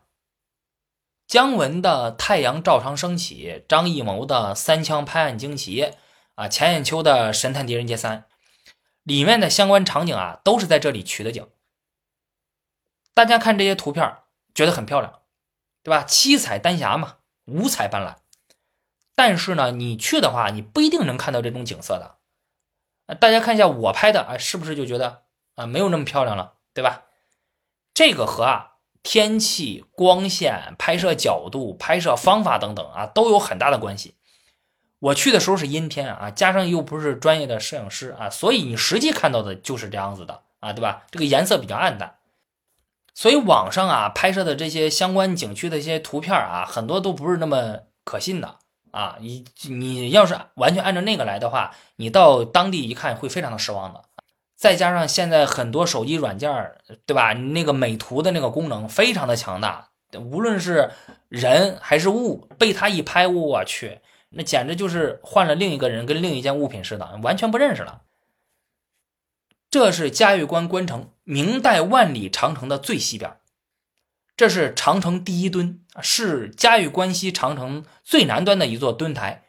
[1.28, 5.82] 姜文的《太阳照常升起》，张艺谋的《三枪拍案惊奇》，
[6.36, 8.20] 啊，钱雁秋的《神探狄仁杰三》。
[9.02, 11.46] 里面的相关场景啊，都是在这里取的景。
[13.12, 14.16] 大家看这些图片，
[14.54, 15.20] 觉得很漂亮，
[15.82, 16.02] 对吧？
[16.02, 18.16] 七彩丹霞嘛，五彩斑斓。
[19.14, 22.16] 但是呢，你去的话，你不一定能看到这种景色的。
[23.16, 25.24] 大家看一下我拍的啊，是不是就觉得
[25.56, 27.04] 啊，没有那么漂亮了，对吧？
[27.92, 28.67] 这个河啊，
[29.02, 34.14] 天气、光线、拍摄角度、拍摄方法等等啊，都有很大的关系。
[35.00, 41.04] 我去的时候是阴天啊，加上又不是专业的摄影师啊，所以你实际看到的就是这样子的啊，对吧？
[41.10, 42.16] 这个颜色比较暗淡，
[43.14, 48.56] 所以网上啊拍摄的这些相关景区的一些图片啊，很多都不是那么可信的
[48.90, 49.16] 啊。
[49.20, 54.02] 你你要是完全按照那个来的话，你到当地一看会非常的失望的。
[54.58, 56.50] 再加上现在很多手机软件
[57.06, 57.32] 对吧？
[57.32, 60.90] 那个美图的那个功能非常的强大，无论是
[61.28, 64.00] 人还是物，被它一拍，我去。
[64.30, 68.02] 那简直就是换了另一个人，跟另一件物品似的，完全不认识了。
[69.70, 73.36] 这是嘉峪关关城，明代万里长城的最西边。
[74.36, 79.44] 这是长城第一墩，是嘉峪关西长城最南端的一座墩台，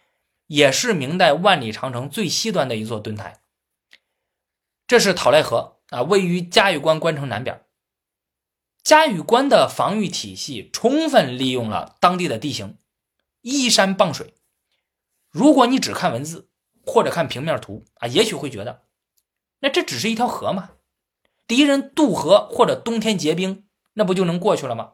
[0.45, 3.39] 也是明代万里长城最西端的一座墩台。
[4.89, 7.63] 这是讨赖河啊，位于嘉峪关关城南边。
[8.82, 12.80] 嘉峪关的防御体系充分利用了当地的地形，
[13.41, 14.34] 依山傍水。
[15.30, 16.49] 如果你只看文字
[16.84, 18.82] 或者看平面图啊，也许会觉得，
[19.60, 20.71] 那这只是一条河嘛，
[21.45, 24.93] 敌人渡河或者冬天结冰，那不就能过去了吗？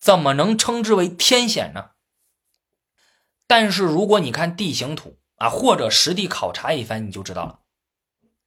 [0.00, 1.90] 怎么能称之为天险呢？
[3.46, 7.59] 但是如果你看地形图啊，或者实地考察一番，你就知道了。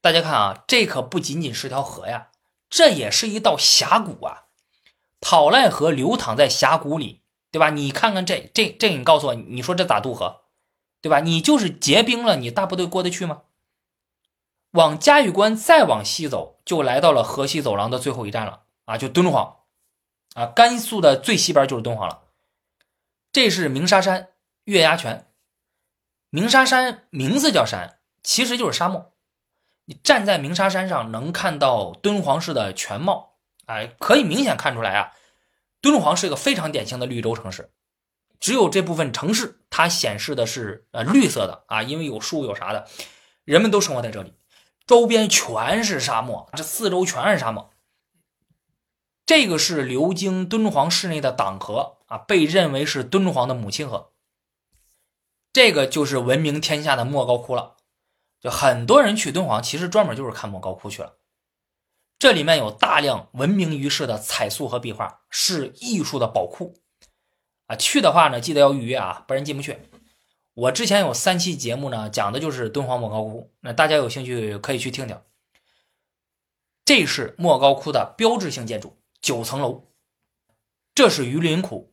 [0.04, 2.28] 大家看啊，这可不仅仅是条河呀，
[2.70, 4.48] 这也是一道峡谷啊。
[5.22, 7.70] 讨赖河流淌在峡谷里，对吧？
[7.70, 10.42] 你看看这这这，你告诉我，你说这咋渡河？
[11.00, 11.22] 对吧？
[11.22, 13.44] 你就是结冰了，你大部队过得去吗？
[14.72, 19.60] 往嘉峪关再往西走，就来到了河西走廊的最后一站了啊，就敦煌
[20.34, 22.24] 啊，甘肃的最西边就是敦煌了。
[23.32, 24.32] 这是鸣沙山
[24.66, 25.32] 月牙泉。
[26.30, 29.13] 鸣沙山名字叫山，其实就是沙漠。
[29.86, 35.12] 你站在鸣沙山上，能看到敦煌市的全貌，哎，可以明显看出来啊，
[35.82, 37.74] 敦煌是一个非常典型的绿洲城市。
[38.40, 42.88] 只有这部分城市，它显示的是呃绿色的啊，因为有树有啥的，
[43.46, 44.34] 人们都生活在这里，
[44.86, 47.70] 周边全是沙漠，这四周全是沙漠。
[49.26, 54.12] 这个是流经敦煌市内的党河啊，被认为是敦煌的母亲河。
[55.54, 57.78] 这个就是闻名天下的莫高窟了，
[58.44, 61.16] 就很多人去敦煌，其实专门就是看莫高窟去了。
[62.20, 66.76] 这里面有大量闻名于世的彩塑和壁画，是艺术的宝库。
[67.68, 69.80] 啊，去的话呢，记得要预约啊，不然进不去。
[70.56, 75.18] 我之前有三期节目呢，讲的就是敦煌莫高窟，那大家有兴趣可以去听听。
[76.84, 79.88] 这是莫高窟的标志性建筑，九层楼。
[80.94, 81.93] 这是榆林窟，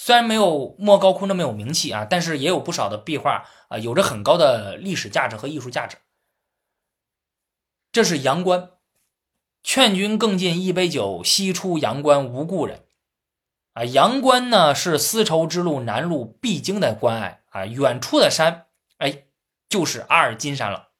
[0.00, 5.96] 虽然没有莫高窟那么有名气啊，但是也有不少的壁画啊，有着很高的历史价值和艺术价值。
[7.90, 8.70] 这是阳关，
[9.64, 12.84] 劝君更尽一杯酒，西出阳关无故人。
[13.72, 18.66] 啊，阳关呢是丝绸之路南路必经的关隘啊，远处的山，
[18.98, 19.24] 哎，
[19.68, 20.90] 就是阿尔金山了。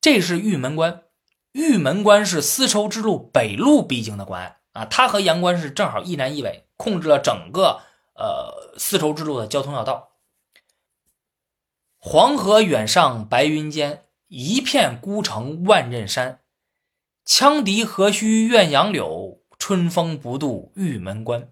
[0.00, 1.02] 这是玉门关，
[1.50, 7.80] 玉门关是丝绸之路北路必经的关隘啊，它和阳关是正好一南一北，控制了整个
[8.14, 10.12] 呃丝绸之路的交通要道。
[11.98, 16.40] 黄河远上白云间，一片孤城万仞山，
[17.26, 19.38] 羌笛何须怨杨柳。
[19.62, 21.50] 春风不度玉门关，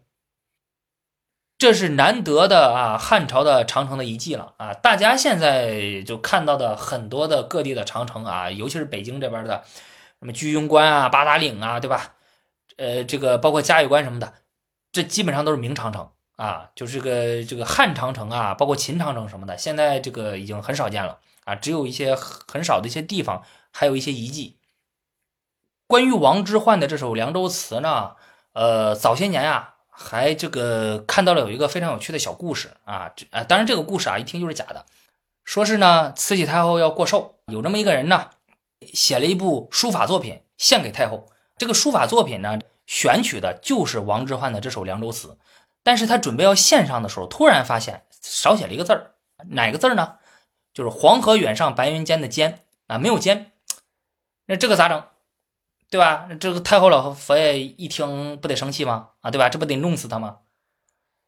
[1.58, 2.96] 这是难得的啊！
[2.96, 4.72] 汉朝的长城的遗迹了啊！
[4.72, 9.62] 大家现在就看到的很多的各地的长城啊，尤其是北京这边的，
[10.20, 12.14] 什么居庸关啊、八达岭啊，对吧？
[12.78, 14.32] 呃，这个包括嘉峪关什么的，
[14.92, 24.56] 这基本上都是明长城啊，就是个这个汉长城啊，包括秦长城什么的，现在这个已经很少见了啊，只有一些很少的一些地方还有一些遗迹。
[25.88, 28.12] 关于王之涣的这首《凉州词》呢，
[28.52, 34.86] 呃，早些年啊，还这个看到了有一个非常有趣的小故事啊，啊，当然这个故事啊，一听就是假的。
[35.44, 38.30] 说是呢，慈禧太后要过寿，有这么一个人呢，
[38.92, 41.28] 写了一部书法作品献给太后。
[41.56, 42.58] 这个书法作品呢，
[42.88, 45.28] 选取的就是王之涣的这首《凉州词》，
[45.82, 49.14] 但是他准备要献上的时候，突然发现少写了一个字儿，
[49.50, 50.16] 哪个字呢？
[50.72, 53.52] 就是“黄河远上白云间”的“间”啊，没有“间”，
[54.46, 55.04] 那这个咋整？
[55.90, 56.28] 对吧？
[56.40, 59.10] 这个太后老佛爷一听不得生气吗？
[59.20, 59.50] 啊，对吧？
[59.50, 60.38] 这不得弄死他吗？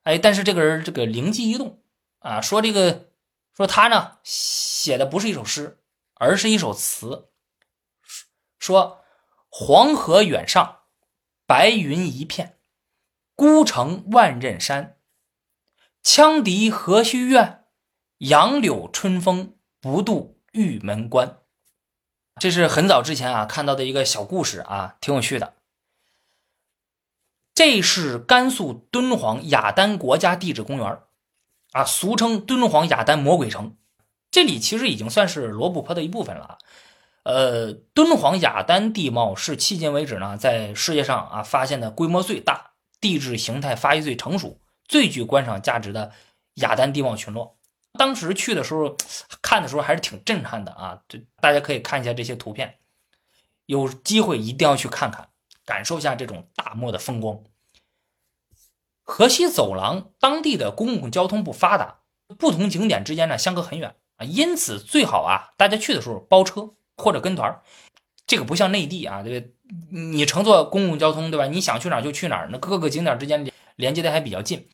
[0.04, 1.82] 哎，但是这个人这个灵机一动
[2.20, 3.10] 啊，说这个
[3.54, 5.78] 说他呢写的不是一首诗，
[6.14, 7.28] 而是一首词。
[8.58, 9.02] 说
[9.48, 10.79] 黄河远上，
[11.50, 12.60] 白云一片，
[13.34, 14.96] 孤城万仞山。
[16.00, 17.64] 羌笛何须怨，
[18.18, 21.38] 杨柳春风不度玉门关。
[22.36, 25.54] 这是很早之前啊看到的一个小故事啊，挺有趣的。
[27.52, 31.00] 这是甘肃敦煌雅丹国家地质公园
[31.72, 33.76] 啊，俗称敦煌雅丹魔鬼城。
[34.30, 36.58] 这里其实已经算是罗布泊的一部分了。
[37.22, 46.12] 呃，敦煌雅丹地貌是迄今为止呢，在世界上啊发现的规模最大、地质形态发育最成熟、最具观赏价值的
[46.54, 47.58] 雅丹地貌群落。
[47.92, 48.96] 当时去的时候
[49.42, 51.02] 看的时候还是挺震撼的啊！
[51.08, 52.78] 这大家可以看一下这些图片，
[53.66, 55.28] 有机会一定要去看看，
[55.66, 57.40] 感受一下这种大漠的风光。
[59.02, 61.98] 河西走廊当地的公共交通不发达，
[62.38, 67.62] 不同景点之间呢相隔很远啊，因此最好啊大家去的时候包车或者跟团儿
[68.26, 69.54] 这个不像内地啊，对
[69.90, 71.46] 你乘坐公共交通对吧？
[71.46, 74.68] 你想去哪儿就去哪儿，那各个景点之间连接的还比较近。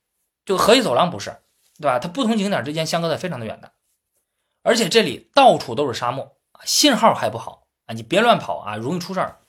[0.45, 1.39] 就河西走廊不是。
[1.79, 1.99] 对吧？
[1.99, 3.73] 它不同景点之间相隔的非常的远的，
[4.63, 7.93] 而且这里到处都是沙漠信号还不好啊！
[7.93, 9.41] 你别乱跑啊，容易出事儿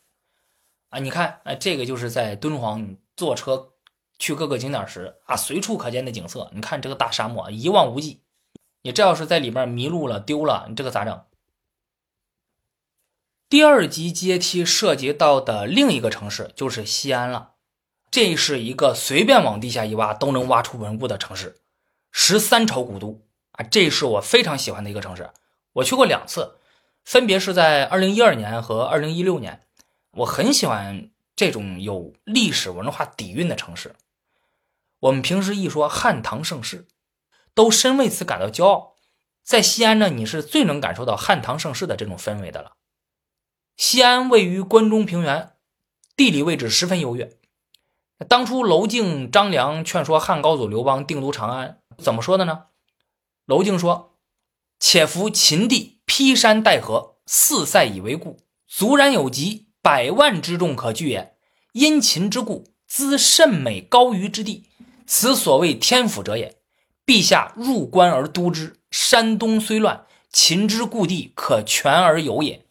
[0.89, 0.99] 啊！
[0.99, 3.69] 你看，哎，这个就是在敦煌，你坐车
[4.19, 6.51] 去各个景点时啊，随处可见的景色。
[6.53, 8.21] 你看这个大沙漠一望无际，
[8.81, 11.23] 你这要是在里面迷路了、丢了，你这个咋整？
[13.49, 17.51] 第二级阶梯涉及到的另一个城市就是西安了，
[18.11, 21.61] 这是一个随便往地下一挖都能挖出文物的城市。
[22.11, 23.21] 十三朝古都
[23.51, 25.29] 啊，这是我非常喜欢的一个城市。
[25.71, 26.57] 我去过两次，
[27.05, 29.61] 分别是在二零一二年和二零一六年。
[30.11, 33.95] 我很喜欢这种有历史文化底蕴的城市。
[34.99, 36.85] 我们平时一说汉唐盛世，
[37.53, 38.95] 都深为此感到骄傲。
[39.45, 42.73] 在西安呢，你是最能感受到汉唐盛世的这种氛围的了。
[43.77, 45.51] 西安位于关中平原，
[46.15, 47.37] 地理位置十分优越。
[48.27, 51.77] 当初娄敬、张良劝说汉高祖刘邦定都长安。
[51.99, 52.63] 怎么说的呢？
[53.45, 54.17] 娄敬说
[54.81, 61.35] ：“且夫秦地披山带河，四塞以为固，足然有疾，百万之众可居也。
[61.73, 64.63] 因秦之故，兹甚美高于之地，
[65.05, 66.57] 此所谓天府者也。
[67.05, 72.63] 陛下入关而都之，山东虽乱，秦之故地可全而有也。”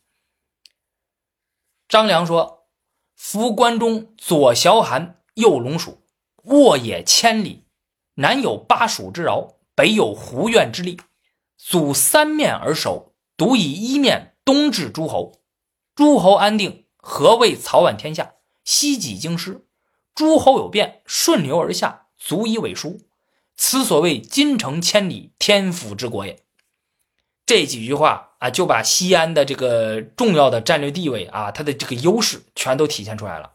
[1.88, 2.66] 张良说
[3.14, 6.02] ：“夫关中左崤函，右龙蜀，
[6.44, 7.64] 沃野千里。”
[8.18, 10.98] 南有巴蜀之饶，北有胡苑之利，
[11.58, 15.42] 阻三面而守，独以一面东至诸侯。
[15.94, 18.36] 诸侯安定，何谓曹宛天下？
[18.64, 19.66] 西几京师，
[20.14, 23.02] 诸侯有变，顺流而下，足以委书。
[23.54, 26.45] 此所谓金城千里，天府之国也。
[27.46, 33.52] 这几句话啊，就把西安的这个重要的战略地位啊，它的这个优势全都体现出来了。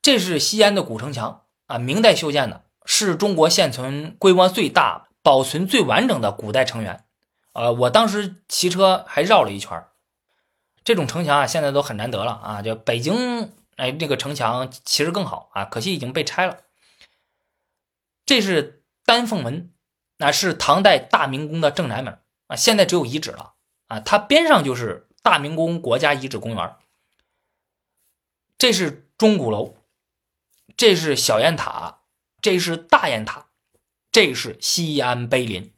[0.00, 1.40] 这是西安的古城墙。
[1.68, 7.04] 啊，明代修建的，是中国现存规模最大、保存最完整的古代城垣。
[7.54, 9.82] 呃，我当时骑车还绕了一圈
[10.84, 12.60] 这种城墙啊，现在都很难得了啊。
[12.60, 16.58] 就北京，哎，那个城墙其实更好啊，可惜已经被拆了。
[18.26, 19.71] 这是丹凤门，
[20.22, 23.54] 那是唐代大明宫的正南门啊，现在只有遗址了
[23.88, 23.98] 啊。
[23.98, 26.76] 它边上就是大明宫国家遗址公园。
[28.56, 29.74] 这是钟鼓楼。
[30.76, 32.02] 这是小雁塔，
[32.40, 33.48] 这是大雁塔，
[34.12, 35.74] 这是西安碑林。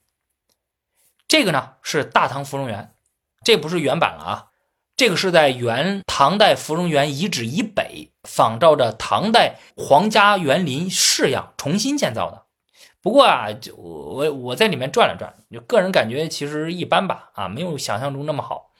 [1.26, 2.94] 这个呢是大唐芙蓉园，
[3.42, 4.50] 这不是原版了啊，
[4.94, 12.43] 这个是在原唐代芙蓉园遗址以北，仿照着唐代皇家园林式样重新建造的。
[13.04, 18.72] 不过啊，就我我在里面转了转，就个人感觉其实一般吧，啊，没有想象中那么好。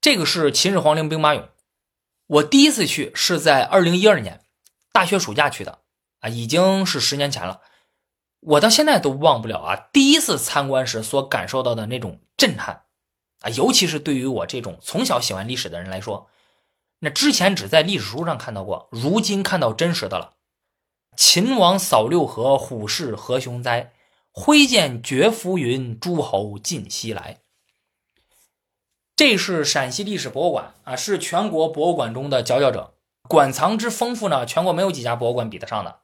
[0.00, 1.48] 这个是秦始皇陵兵马俑。
[2.28, 4.42] 我第一次去是在二零一二年
[4.92, 5.80] 大学暑假去的
[6.20, 7.60] 啊，已经是十年前了。
[8.38, 12.84] 我到现在都忘不了啊，第一次参观时所感受到的那种震撼
[13.40, 16.30] 啊，尤其是对于我这种从小喜欢历史的人来说，
[17.00, 20.34] 那之前只在历史书上看到过，如今看到真实的了。
[21.16, 23.92] 秦王扫六合，虎视何雄哉？
[24.30, 27.40] 挥剑绝浮云，诸侯尽西来。
[29.16, 32.92] 这是陕西历史博物馆啊，是全国博物馆中的佼佼者，
[33.26, 36.00] 馆藏之丰富呢，全国没有几家博物馆比得上的。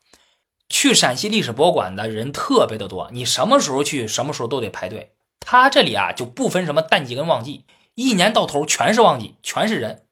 [0.70, 5.12] 去陕西历史博物馆的人特别的多，你什么时候去，什么时候都得排队。
[5.40, 10.06] 他这里啊就不分什么淡季跟旺季，一年到头全是旺季，全是人。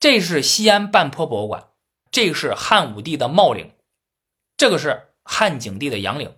[0.00, 1.68] 这是西安半坡博物馆，
[2.14, 3.72] 这个是汉武帝的茂陵，
[4.56, 6.36] 这个是汉景帝的阳陵，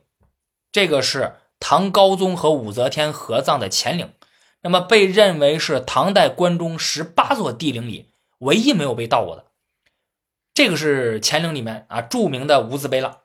[0.72, 4.14] 这个是唐高宗和武则天合葬的乾陵。
[4.62, 8.08] 那么被认为是唐代关中十八座帝陵里
[8.38, 9.48] 唯一没有被盗过的，
[10.54, 13.24] 这个是乾陵里面啊著名的无字碑了。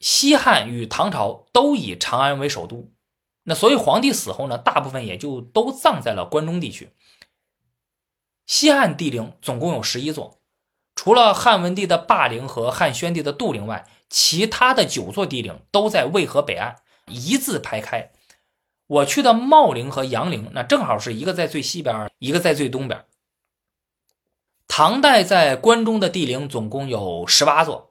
[0.00, 2.90] 西汉与唐朝都以长安为首都，
[3.42, 6.90] 那所以皇帝死后呢，大部分也就都葬在了关中地区。
[8.46, 10.38] 西汉帝陵总共有十一座，
[11.04, 16.76] 除了汉文帝的霸陵和汉宣帝的杜陵外，其他的九座帝陵都在渭河北岸，
[17.08, 18.12] 一字排开。
[18.86, 23.04] 我去的茂陵和杨陵，那正好是一个在最西边，一个在最东边。
[24.68, 27.90] 唐代在关中的帝陵总共有十八座。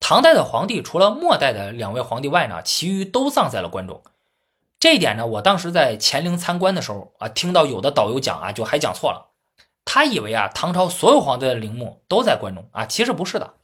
[0.00, 4.02] 唐代的皇帝除了末代的两位皇帝外呢，其余都葬在了关中。
[4.80, 9.30] 这一点呢，我当时在乾陵参观的时候啊，听到有的导游讲啊，就还讲错了。
[9.86, 13.54] 他以为啊，唐朝所有皇帝的陵墓都在关中啊，其实不是的。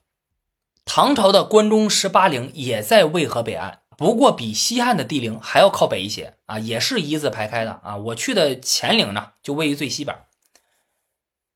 [0.86, 7.96] 唐朝的关中十八陵也在渭河北岸，不过比西汉的帝陵还要靠北一些啊，也是一字排开的啊。
[7.96, 10.16] 我去的乾陵呢，就位于最西边。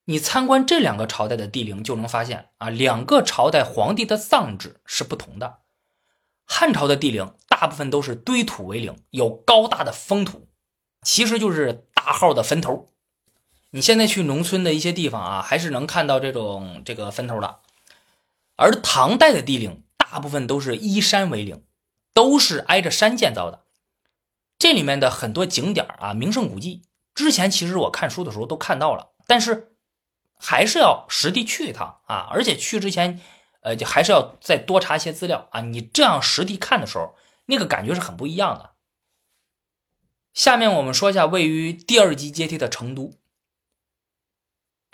[0.05, 5.59] 你参观这两个朝代的帝陵，就能发现啊，两个朝代皇帝的葬制是不同的。
[6.45, 10.49] 汉朝的帝陵大部分都是堆土为陵，有高大的封土，
[11.03, 12.93] 其实就是大号的坟头。
[13.77, 17.61] 你现在去农村的一些地方啊，还是能看到这种这个坟头的。
[18.57, 21.63] 而唐代的帝陵大部分都是依山为陵，
[22.15, 23.65] 都是挨着山建造的。
[24.59, 29.77] 这里面的很多景点啊，名胜古迹，之前其实我看书的时候都看到了，但是
[30.39, 32.27] 还是要实地去一趟啊。
[32.31, 33.21] 而且去之前，
[33.61, 35.61] 呃，就还是要再多查一些资料啊。
[35.61, 37.15] 你这样实地看的时候，
[37.45, 38.71] 那个感觉是很不一样的。
[40.33, 43.13] 下面我们说一下位于第二级阶梯的成都。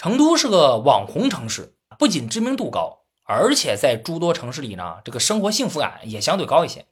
[0.03, 6.87] 成都是个网红城市，不仅知名度高，而且在诸多城市里呢，这个生活幸福感也相对高一些。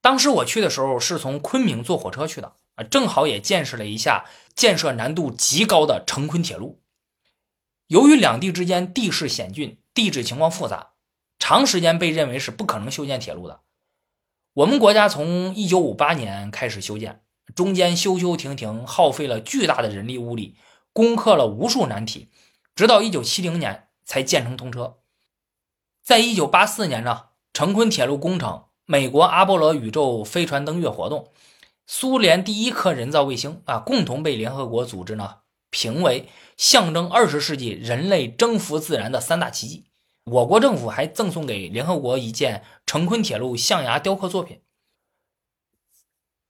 [0.00, 4.24] 当时我去的时候是从昆明坐火车去的啊，正好也见识了一下
[4.54, 6.80] 建设难度极高的成昆铁路。
[7.88, 10.92] 由于两地之间地势险峻，地质情况复杂，
[11.38, 13.60] 长时间被认为是不可能修建铁路的。
[14.54, 17.20] 我们国家从一九五八年开始修建，
[17.54, 20.56] 中间修修停停，耗费了巨大的人力物力。
[20.94, 22.30] 攻克了无数难题，
[22.74, 24.98] 直到一九七零年才建成通车。
[26.02, 31.32] 在一九八四年呢，成昆铁路工程、美国阿波罗宇宙飞船登月活动、
[31.86, 35.38] 苏联第一颗人造卫星啊，共同被联合国组织呢
[35.70, 39.86] 评为象征二十世纪人类征服自然的三大奇迹。
[40.24, 44.60] 我国政府还赠送给联合国一件成昆铁路象牙雕刻作品。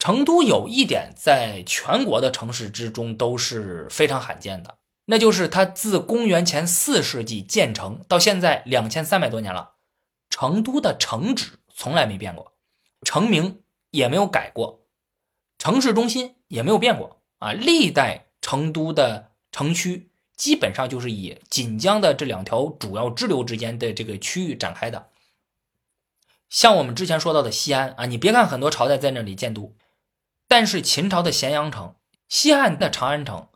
[0.05, 4.77] 成都有一点，在全国的城市之中都是非常罕见的，
[5.07, 9.77] 那就是它自公元前四世纪建成到现在两千三百多年了，
[10.29, 12.53] 成都的城址从来没变过，
[13.01, 14.83] 城名也没有改过，
[15.57, 17.55] 城市中心也没有变过啊！
[17.55, 25.09] 历代成都的城区基本上就是以锦江的这两条主要支流之间的这个区域展开的。
[26.51, 29.75] 像我们之前说到的西安啊，你别看很多朝代在那里建都。
[30.47, 31.97] 但是秦朝的咸阳城、
[32.29, 33.49] 西汉的长安城、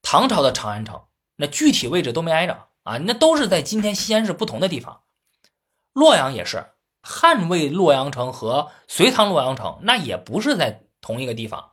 [0.00, 1.06] 唐朝的长安城，
[1.36, 5.04] 那具体位置都没挨着啊，那都是在今天西安市不同的地方。
[5.92, 6.72] 洛阳也是，
[7.02, 11.72] 汉魏洛阳城和隋唐洛阳城，那也不是在同一个地方。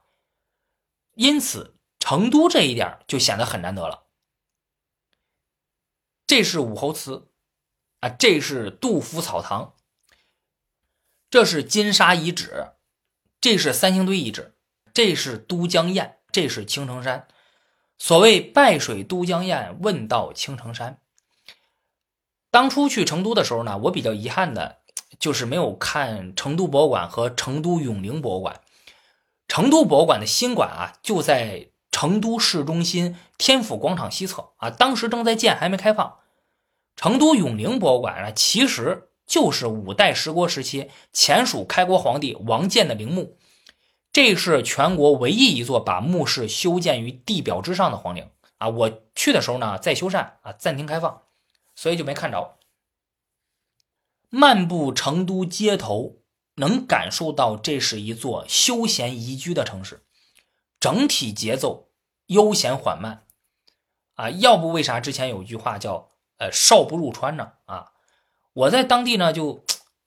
[1.14, 4.07] 因此，成都这一点就显得很难得了。
[6.28, 7.32] 这是武侯祠
[8.01, 9.74] 啊，这是杜甫草堂，
[11.30, 12.74] 这是金沙遗址，
[13.41, 14.55] 这是三星堆遗址。
[14.93, 17.27] 这是都江堰，这是青城山。
[17.97, 20.99] 所谓“拜水都江堰，问道青城山”。
[22.51, 24.79] 当初去成都的时候呢，我比较遗憾的
[25.19, 28.61] 就是没有看成都博物馆和成都永陵博物馆。
[29.47, 36.17] 成都博物馆的新馆啊，就在成都市中心天府广场西侧啊，当时正在建，还没开放。
[36.95, 43.38] 成都永陵博物馆呢，其实就是五代十国时期前蜀开国皇帝王建的陵墓。
[44.11, 48.67] 这是全国唯一一座把墓室修建于地表之上的皇陵啊！
[48.67, 51.21] 我去的时候呢，在修缮啊，暂停开放，
[51.75, 52.57] 所以就没看着。
[54.32, 56.23] 漫步成都街头，
[56.55, 60.03] 能感受到这是一座休闲宜居的城市，
[60.80, 61.89] 整体节奏
[62.25, 63.27] 悠闲缓慢
[64.15, 64.32] 啊！
[64.32, 66.09] 要不为啥之前有句话叫
[66.39, 67.53] “呃少不入川”呢？
[67.65, 67.91] 啊，
[68.53, 69.63] 我在当地呢就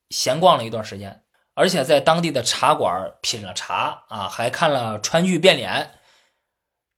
[0.09, 1.23] 闲逛了一段时间。
[1.55, 5.91] 而且在当地的茶馆品了茶啊，还看了川剧变脸。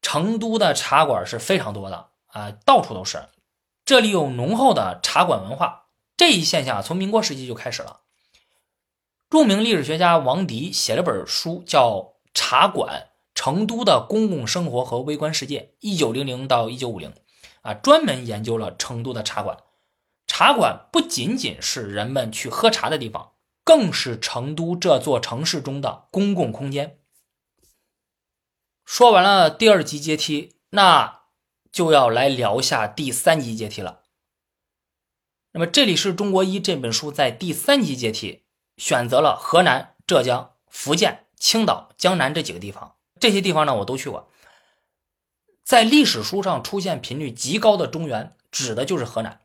[0.01, 3.27] 成都的茶馆是非常多的啊，到处都是。
[3.83, 8.01] 这里有浓厚的茶馆文化，这一现象从民国时期就开始了。
[9.29, 11.89] 著名历史学家王迪写了本书，叫
[12.33, 17.13] 《茶馆：成都的公共生活和微观世界》，一九零零到一九五零，
[17.61, 19.57] 啊，专门研究了成都的茶馆。
[20.37, 23.31] 茶馆不仅仅是人们去喝茶的地方。
[23.63, 26.99] 更是成都这座城市中的公共空间。
[28.83, 31.21] 说完了第二级阶梯，那
[31.71, 34.01] 就要来聊下第三级阶梯了。
[35.53, 38.43] 那么，这里是中国一这本书在第三级阶梯
[38.77, 44.29] 选择了河南、浙江、福建、青岛、江南这几个地方，这些地方呢我都去过。
[45.63, 49.41] 在历史书上出现频率极高的中原，指的就是河南。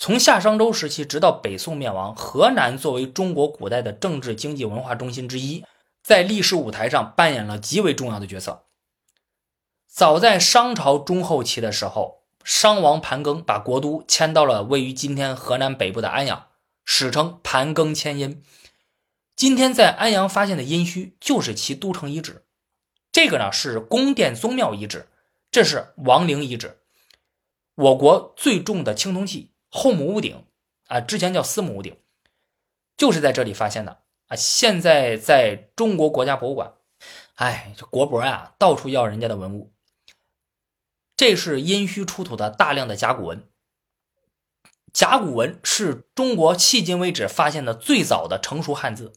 [0.00, 5.64] 从夏商周时期直到北宋灭亡，河南作为中国古代的政治、经济、文化中心之一，
[6.04, 8.66] 在历史舞台上扮演了极为重要的角色。
[9.88, 16.46] 早在商朝中后期的时候，商王盘庚把国都迁到了位于今天河南北部的安阳，
[16.84, 18.40] 史称盘庚迁殷。
[19.34, 22.44] 今天在安阳发现的殷墟，就是其都城遗址。
[23.10, 25.08] 这个呢是宫殿宗庙遗址，
[25.50, 26.78] 这是王陵遗址。
[27.74, 30.44] 我国最重的青铜器后母屋顶
[30.86, 31.96] 啊，之前叫司母屋顶，
[32.96, 34.36] 就是在这里发现的啊。
[34.36, 36.72] 现在在中国国家博物馆，
[37.34, 39.72] 哎，这国博呀，到处要人家的文物。
[41.16, 43.48] 这是殷墟出土的大量的甲骨文，
[44.92, 49.12] 甲骨文是中国迄今为止发现的最早的成熟汉字，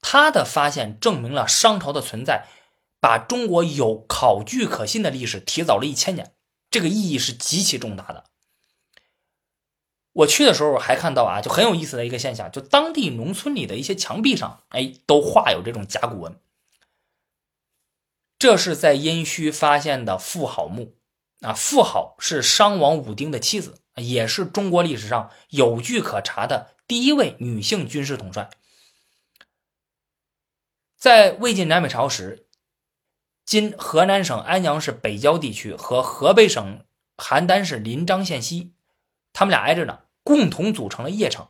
[0.00, 2.46] 它的发现证明了商朝的存在。
[2.98, 6.34] 把中国有考据可信的历史提早了一千年，
[6.70, 8.24] 这个意义是极其重大的。
[10.16, 16.40] 我去的时候还看到啊，就很有意思的一个现象，就当地农村里的一些墙壁上，哎，都画有这种甲骨文。
[18.38, 20.96] 这是在殷墟发现的妇好墓
[21.40, 28.48] 啊，妇好是商王武丁的妻子，也是中国历史上有据可查的第一位女性军事统帅。
[30.96, 32.42] 在魏晋南北朝时。
[33.44, 36.84] 今河南省安阳市北郊地区和河北省
[37.16, 38.74] 邯郸市临漳县西，
[39.32, 41.46] 他们俩挨着呢，共同组成了邺城。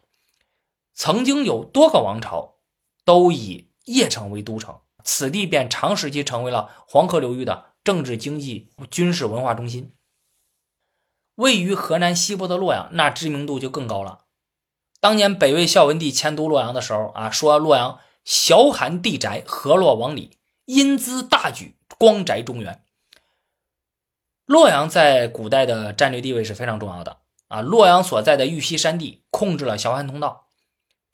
[0.92, 2.58] 曾经有多个王朝
[3.06, 9.94] 都以邺城为都城，此地便长时期成为了黄河流域的政治、经济、军事、文化中心。
[11.36, 14.26] 位于河南西部的洛阳，那知名度就更高了。
[15.00, 21.74] 当年北魏孝文帝迁都洛阳的时候啊，说洛阳小罕地宅，河洛王里，因资大举。
[21.98, 22.84] 光宅中原，
[24.44, 27.60] 洛阳在古代的战略地位是非常重要的啊。
[27.60, 30.48] 洛阳所在的玉溪山地控制了崤函通道，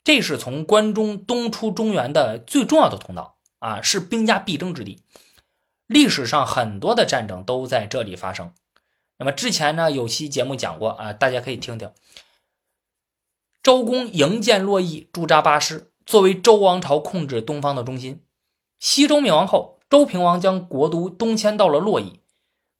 [0.03, 5.03] 这是从关中东出中原的最重要的通道啊，是兵家必争之地。
[5.87, 8.53] 历史上很多的战争都在这里发生。
[9.17, 11.91] 那么之前呢，有期节目讲过啊，大家可以听听。
[13.61, 18.23] 周公营建洛邑，驻扎八师，作为周王朝控制东方的中心。
[18.79, 19.73] 西周灭亡后。
[19.89, 22.19] 周平王将国都东迁到了洛邑。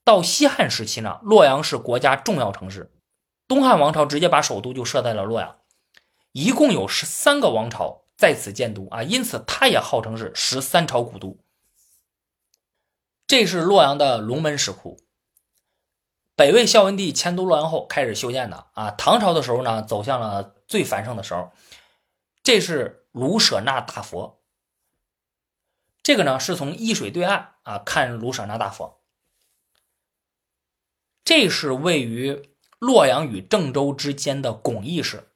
[0.04, 2.92] 到西汉时期呢，洛阳是国家重要城市。
[3.48, 5.60] 东汉王朝直接把首都就设在了洛阳。
[6.32, 11.38] 一共有十三个王朝在此建都啊，因此它也号称是十三朝古都。
[13.28, 15.00] 这是洛阳的龙门石窟。
[16.36, 18.90] 北魏孝文帝迁都洛阳后开始修建的啊。
[18.92, 21.52] 唐朝的时候呢，走向了最繁盛的时候。
[22.42, 24.42] 这是卢舍那大佛。
[26.02, 29.00] 这个呢，是从易水对岸啊看卢舍那大佛。
[31.24, 32.53] 这是位于
[32.84, 35.30] 洛阳与郑州之间的巩义市，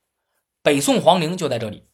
[0.62, 1.86] 北宋皇陵就在这里。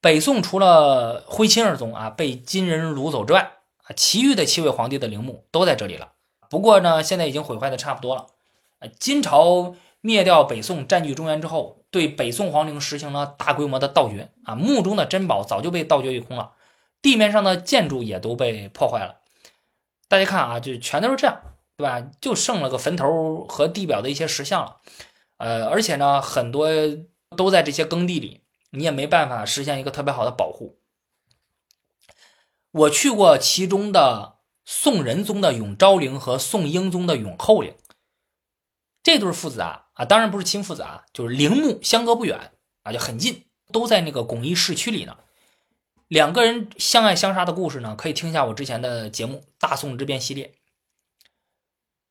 [0.00, 6.12] 北宋除了徽钦二宗啊被金人掳走之外啊，其余的七位皇帝的陵墓都在这里了。
[6.48, 8.26] 不过呢，现在已经毁坏的差不多了。
[8.78, 16.52] 啊金朝灭掉北宋，占据中原之后，对北宋皇陵实行了大规模的盗掘啊，墓中的珍宝早就被盗掘一空了。
[17.02, 19.16] 地面上的建筑也都被破坏了，
[20.06, 21.40] 大家看啊，就全都是这样，
[21.78, 22.10] 对吧？
[22.20, 24.80] 就剩了个坟头和地表的一些石像了，
[25.36, 26.68] 呃，而且呢，很多
[27.36, 30.80] 都在这些耕地里，你也没办法实现一个特别好的保护。
[32.72, 37.76] 我去过其中的宋仁宗的永昭陵和宋英宗的永后陵，
[39.04, 42.50] 这对父子啊啊，当然不是亲父子啊，就是陵墓相隔不远
[42.82, 45.16] 啊，就很近，都在那个巩义市区里呢。
[46.08, 50.57] 两个人相爱相杀的故事呢，可以听一下我之前的节目《大宋之变》系列。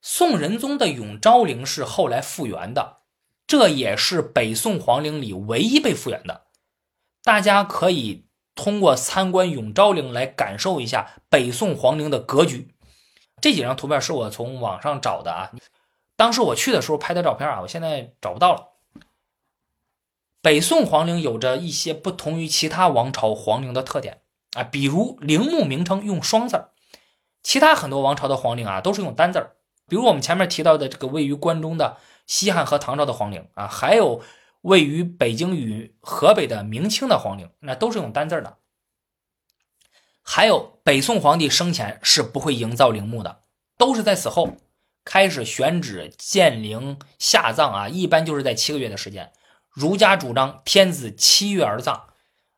[0.01, 2.99] 宋仁宗的永昭陵是后来复原的，
[3.45, 6.45] 这也是北宋皇陵里唯一被复原的。
[7.23, 8.25] 大家可以
[8.55, 12.73] 通过参观永昭陵来感受一下北宋皇陵的格局。
[13.41, 15.51] 这几张图片是我从网上找的啊，
[16.15, 18.69] 当时我去的时候拍的照片啊，我现在找不到了。
[20.41, 24.21] 北宋皇陵有着一些不同于其他王朝皇陵的特点
[24.55, 26.69] 啊，比如陵墓名称用双字儿，
[27.43, 29.56] 其他很多王朝的皇陵啊都是用单字儿。
[29.87, 34.21] 比如我们前面提到的这个位于关中的西汉和唐朝的皇陵啊，还有
[34.61, 38.57] 位于北京与河北的明清的皇陵，那都是用单字的。
[40.21, 43.39] 还有北宋皇帝生前是不会营造陵墓的，
[43.77, 44.57] 都是在死后
[45.05, 49.31] 开始选址建陵下葬啊，一般就是在七个月的时间。
[49.69, 52.09] 儒家主张天子七月而葬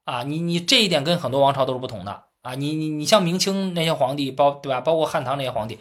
[0.06, 2.56] 啊，你你这一点跟很多王朝都是不同的啊。
[2.56, 4.82] 你你你像明清那些皇帝，包对吧？
[4.82, 5.78] 包括汉唐那些皇帝，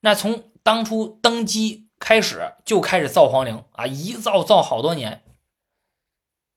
[0.00, 5.24] 那从当初登基开始就开始造皇陵啊，一造造好多年。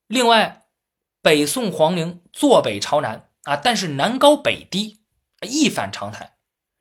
[0.07, 0.65] 另外，
[1.21, 5.01] 北宋皇陵坐北朝南啊，但是南高北低，
[5.41, 6.37] 一反常态。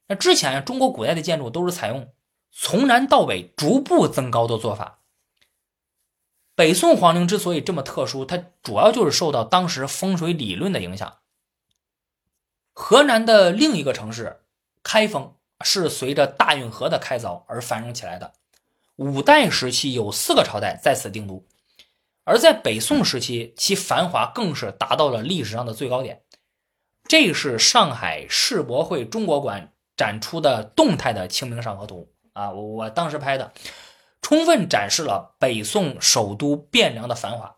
[0.08, 2.12] 那之前中国古代的建筑都是采用。
[2.54, 4.98] 从南到北逐步增高的做法。
[6.54, 11.20] 北宋皇陵之所以这么特殊，它主要就是受到当时风水理论的影响。
[12.74, 14.42] 河南的另一个城市
[14.82, 18.32] 开封是随着大运河的开凿而繁荣起来的。
[18.96, 21.44] 五代时期有四个朝代在此定都，
[22.24, 26.22] 而在北宋时期，其繁华更是达到了历史上的最高点。
[27.08, 32.08] 这是上海世博会中国馆展出的动态的《清明上河图》。
[32.40, 33.52] 啊，我我当时拍的，
[34.22, 37.56] 充分展示了北宋首都汴梁的繁华。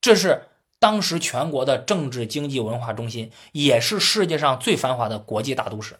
[0.00, 5.98] 这是当时全国的政治、经济、文化中心，也是世界上最繁华的国际大都市。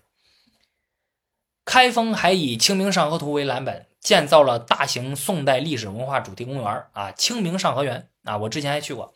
[1.66, 9.12] 开封还以《清明上河图》为蓝本，建造了大型宋代历史文化主题公园啊，清明上河园啊，我之前还去过。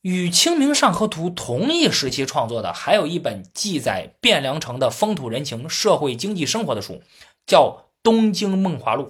[0.00, 7.02] 与《清明上河图》同一时期创作的，还有一本记载汴梁城的风土人情、社会经济生活的书，
[7.44, 7.64] 叫
[8.02, 9.04] 《东京梦华录》。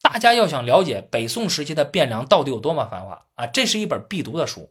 [0.00, 4.70] 大家要想了解北宋时期的汴梁到底有多么繁华啊，这是一本必读的书。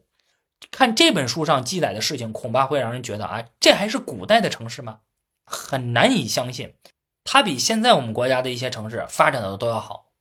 [0.70, 5.00] 看这本书上记载的事情，恐怕会让人觉得啊，这还是古代的城市吗？
[5.50, 6.74] 很难以相信，
[7.24, 10.12] 它比现在我们国家的一些城市发展的都要好。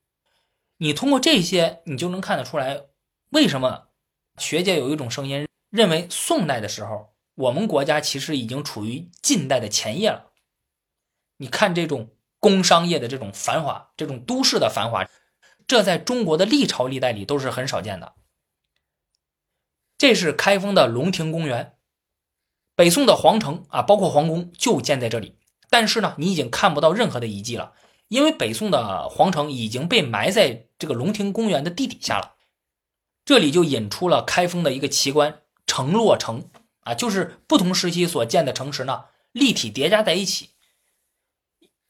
[0.78, 2.82] 你通过这些，你就能看得出来
[3.30, 3.86] 为什么。
[4.38, 10.32] 学界有一种声音认为，宋代的时候，我们国家其实已经处于近代的前夜了。
[11.36, 15.06] 你看这种工商业的这种繁华，这种都市的繁华，
[15.68, 18.14] 这在中国的历朝历代里都是很少见的。
[19.98, 21.78] 这是开封的龙亭公园，
[22.80, 25.36] 北宋的皇城啊，包括皇宫就建在这里。
[25.70, 27.74] 但是呢，你已经看不到任何的遗迹了，
[28.08, 32.36] 因为北宋的皇城已经被埋在这个龙亭公园的地底下了。
[33.26, 36.50] 这里就引出了开封的一个奇观——城落城
[36.86, 40.52] 啊，就是不同时期所建的城池呢，立体叠加在一起。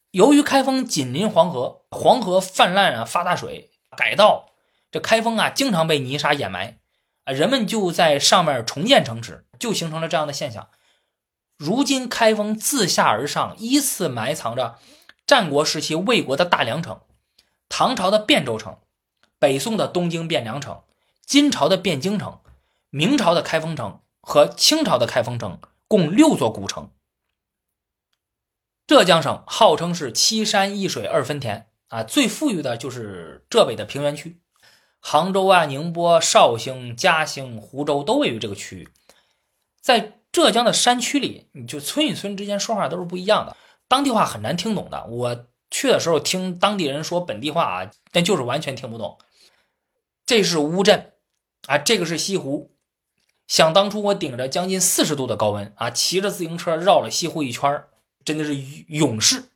[0.10, 4.48] 由于开封紧邻黄河，黄河泛滥啊，发大水，改道，
[4.90, 6.80] 这开封啊经常被泥沙掩埋
[7.26, 10.68] 啊，人们就在上面重建城池，就形成了这样的现象。
[11.60, 14.80] 如今开封自下而上依次埋藏着
[15.28, 17.02] 战国时期魏国的大梁城、
[17.68, 18.78] 唐朝的汴州城、
[19.38, 20.82] 北宋的东京汴梁城。
[21.26, 22.40] 金朝的汴京城、
[22.90, 26.92] 明朝的开封城和清朝的开封城共六座古城。
[28.88, 34.40] 浙江省号称是七山一水二分田啊，最富裕的就是浙北的平原区，
[35.00, 38.90] 杭州啊、宁波、绍兴、嘉兴、湖州都位于这个区域。
[39.80, 43.58] 在浙江的山区里，你就村与村之间说话都是不一样的，
[43.88, 45.06] 当地话很难听懂的。
[45.08, 49.18] 我去的时候听当地人说本地话啊，但就是完全听不懂。
[50.26, 51.14] 这是乌镇。
[51.68, 52.76] 啊，这个是西湖。
[53.46, 57.84] 想当初我顶着将近四十度的高温啊，骑着自行车绕了西湖一圈
[58.24, 59.50] 真的是勇士。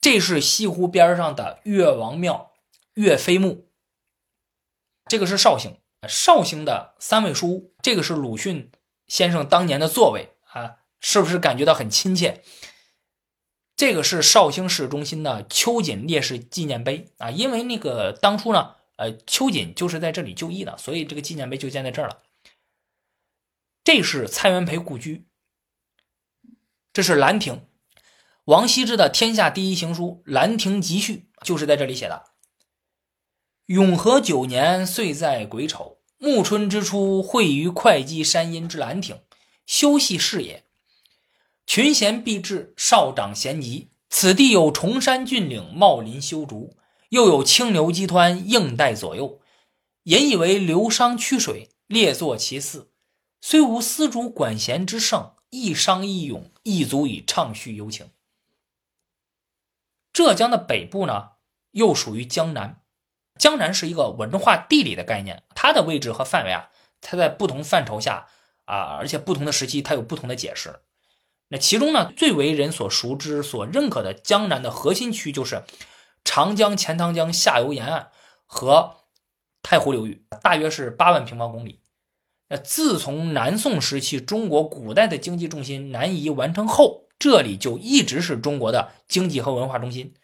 [0.00, 2.52] 这是西湖边上的岳王庙、
[2.94, 3.68] 岳飞墓。
[5.06, 7.74] 这个是绍兴，绍兴的三味书屋。
[7.86, 8.72] 这个是鲁迅
[9.06, 12.42] 先生当年的座位啊，是不是感觉到很亲切？
[13.76, 18.74] 这个是绍兴市中心的秋瑾烈士纪念碑啊，因为那个当初呢。
[18.96, 22.22] 呃，秋瑾就是在这里就义的，所以这个纪念碑就建在这儿了。
[23.84, 25.28] 这是蔡元培故居，
[26.92, 27.68] 这是兰亭，
[28.46, 32.24] 王羲之的天下第一行书《兰亭集序》就是在这里写的。
[33.66, 39.20] 永和九年，岁在癸丑，暮春之初，会于会稽山阴之兰亭，
[39.66, 40.64] 修禊事也。
[41.66, 46.76] 群贤毕至，少长咸集，此地有崇山峻岭，茂林修竹。
[47.10, 49.40] 又有清流激湍映带左右，
[50.04, 52.90] 引以为流觞曲水，列坐其次。
[53.40, 58.10] 虽无丝竹管弦之盛，一觞一咏，亦足以畅叙幽情。
[60.12, 61.30] 浙江的北部呢，
[61.70, 62.82] 又属于江南。
[63.38, 66.70] 江南是一个文化地理的概念，它的位置和范围啊，
[67.00, 68.28] 它在不同范畴下
[68.64, 70.80] 啊，而且不同的时期，它有不同的解释。
[71.48, 75.62] 那其中呢，最为人所熟知、所认可的江南的核心区就是。
[76.28, 78.10] 长江钱塘江下游沿岸
[78.46, 78.96] 和
[79.62, 81.80] 太湖流域大约是八万平方公里。
[82.48, 90.14] 那自从南宋时期中国古代的经济重心南移完成后，这里就一直是中国的经济和文化中心。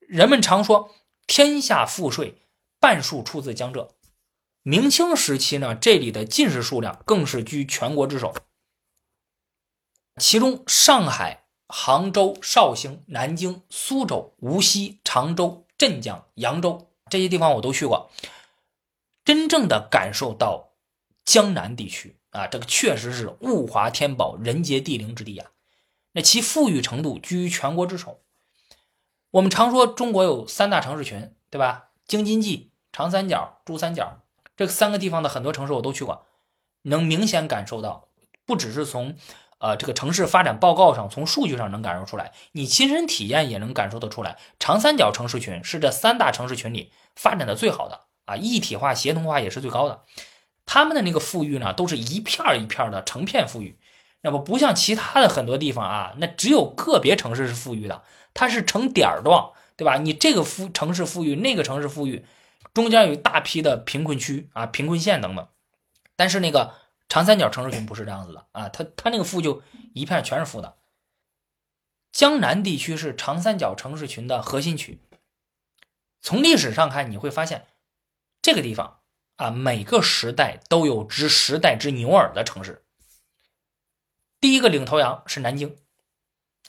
[0.00, 0.90] 人们常说
[1.26, 2.42] “天下赋税
[2.78, 3.94] 半数出自江浙”。
[4.66, 8.34] 明清时期呢，这里的进士数量更是居全国之首。
[10.18, 18.10] 其中，上海、杭州、绍兴、南京、苏州、无锡、常州、镇江、扬州这些地方我都去过，
[19.24, 20.72] 真正的感受到
[21.26, 25.50] 江南地区啊，这个确实是物华天宝、人杰地灵之地啊。
[26.12, 28.23] 那其富裕程度居全国之首。
[29.34, 31.86] 我们常说中国有三大城市群，对吧？
[32.06, 34.20] 京津冀、长三角、珠三角
[34.56, 36.24] 这三个地方的很多城市我都去过，
[36.82, 38.06] 能明显感受到，
[38.46, 39.16] 不只是从
[39.58, 44.38] 呃这个城市发展报告上，从数据上能感受出来，你亲身体验也能感受得出来。
[44.60, 50.02] 长三角城市群是这三大城市群里发展的最好的啊，一体化、协同化也是最高的。
[50.64, 53.80] 他们的那个富裕呢，都是一片儿一片儿的成片富裕。
[54.20, 58.04] 那么不像其他的很多地方啊，那只有个别城市是富裕的，
[58.34, 59.96] 它是成点儿状，对吧？
[59.96, 62.26] 你这个富城市富裕，那个城市富裕，
[62.74, 65.48] 中间有一大批的贫困区啊、贫困县等等。
[66.16, 66.74] 但是那个
[67.08, 69.62] 长三角城市群不是这样子的啊，它它那个富就
[69.94, 70.76] 一片全是富的。
[72.12, 75.00] 江南地区是长三角城市群的核心区。
[76.20, 77.66] 从历史上看，你会发现
[78.40, 79.00] 这个地方
[79.36, 82.84] 啊，每个时代都有值时代之牛耳的城市。
[84.40, 85.76] 第一个领头羊是南京，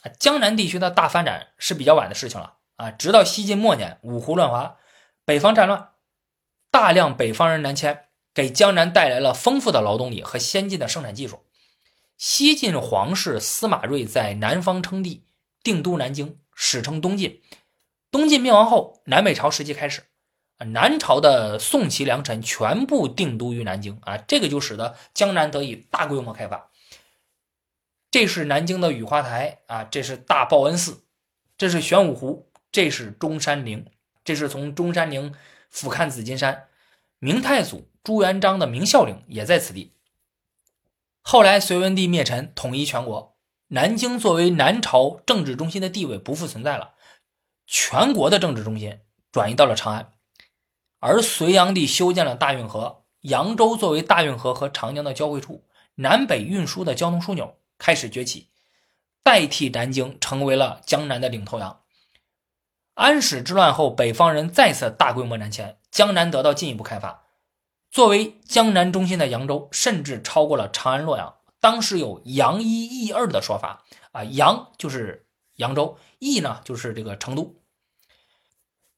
[0.08, 2.90] 江南地区的大发展是比较晚的事情了啊。
[2.90, 4.76] 直到西晋末年，五胡乱华，
[5.24, 5.90] 北方战乱，
[6.70, 8.04] 大量北方人南迁，
[8.34, 11.44] 给江南带来了丰富的劳动力和先进的生产技术。
[12.16, 15.24] 西晋皇室司马睿在南方称帝，
[15.62, 17.42] 定都南京，史称东晋。
[18.10, 20.04] 东晋灭亡后，南北朝时期开始，
[20.58, 26.70] 南朝的宋齐梁陈全部定都于南京啊，这个就使得江南得以大规模开发。
[28.18, 31.04] 这是南京的雨花台啊，这是大报恩寺，
[31.58, 33.84] 这是玄武湖，这是中山陵，
[34.24, 35.34] 这是从中山陵
[35.68, 36.68] 俯瞰紫金山。
[37.18, 39.92] 明太祖朱元璋的明孝陵也在此地。
[41.20, 43.36] 后来隋文帝灭陈，统一全国，
[43.68, 46.94] 南京作为南朝政治中心的地位不复存在了，
[47.66, 48.98] 全国的政治中心
[49.30, 50.14] 转移到了长安。
[51.00, 57.58] 而隋炀帝修建了大运河，扬州作为大运河和长江的交汇处，南北运输的交通枢纽。
[57.78, 58.48] 开始崛起，
[59.22, 61.82] 代替南京成为了江南的领头羊。
[62.94, 67.24] 安史之乱后，北方人再次大规模南迁，江南得到进一步开发。
[67.90, 71.36] 作为江南中心的扬州，甚至超过了长安、洛阳。
[71.60, 77.60] 当时有“扬一益二”的说法啊，扬就是扬州，益呢就是这个成都。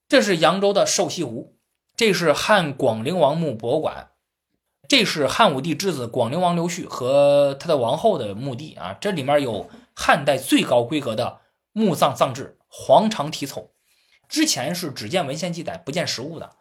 [0.08, 1.56] 这是扬州的瘦西湖，
[1.96, 4.10] 这是汉广陵王墓博物馆。
[4.88, 11.40] 这是汉武帝之子广陵王刘旭和他的王后的墓地啊，这里面有汉代最高规格的
[11.72, 13.72] 墓葬葬制，黄长题凑。
[14.30, 16.52] 之前是只见文献记载，不见实物的，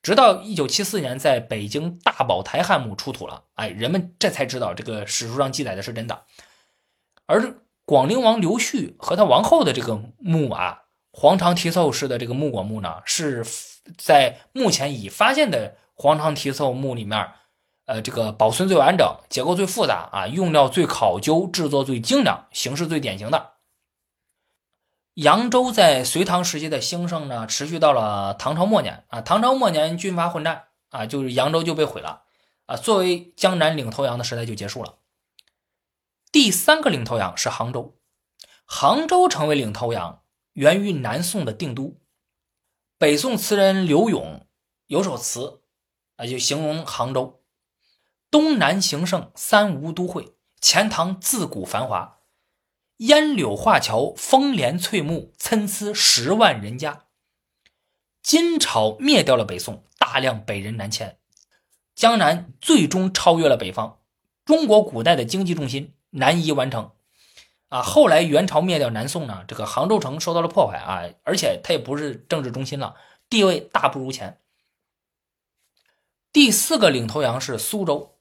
[0.00, 6.22] 直到一九七四年在北京大宝台汉墓出土了，哎，人们这才知道这个史书上记载的是真的。
[7.26, 13.44] 而广陵王刘旭和他王后的这个墓啊，黄长题凑式的这个木椁墓呢，是
[13.98, 17.28] 在目前已发现的黄长题凑墓里面。
[17.86, 23.54] 呃，这个保存最完整，结构最复杂啊，用料最考究，制作最精良，形式最典型的。
[25.14, 29.20] 扬州在隋唐时期的兴盛呢，持续到了唐朝末年啊。
[29.22, 32.24] 唐朝末年军阀混战啊，就是扬州就被毁了
[32.66, 32.76] 啊。
[32.76, 34.96] 作为江南领头羊的时代就结束了。
[36.32, 37.96] 第三个领头羊是杭州，
[38.66, 40.22] 杭州成为领头羊
[40.52, 41.98] 源于南宋的定都。
[42.98, 44.44] 北宋词人刘永
[44.88, 45.62] 有首词
[46.16, 47.42] 啊，就形容杭州。
[48.36, 50.34] 东南形胜，三吴都会。
[50.60, 52.18] 钱塘自古繁华，
[52.98, 57.06] 烟柳画桥，风帘翠幕，参差十万人家。
[58.22, 61.16] 金朝灭掉了北宋，大量北人南迁，
[61.94, 64.00] 江南最终超越了北方，
[64.44, 66.90] 中国古代的经济重心南移完成。
[67.70, 72.96] 啊，后来元朝灭掉南宋呢，这个杭州城受到了破坏啊，而且它也不是政治中心了，
[73.30, 74.42] 地位大不如前。
[76.30, 78.12] 第四个领头羊是苏州。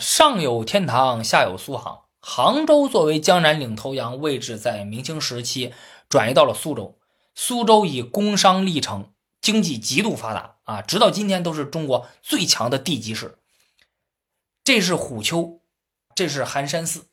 [0.00, 2.02] 上有天堂，下有苏杭。
[2.20, 5.72] 杭州作为江南领头羊，位置在明清时期
[6.08, 6.98] 转移到了苏州。
[7.34, 13.38] 苏州以工商立城，经济极度发达啊，直到今天都是中国最强的地级市。
[14.62, 15.62] 这是虎丘，
[16.14, 17.06] 这是寒山寺，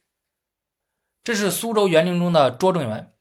[1.24, 3.14] 这是苏州园林中的拙政园，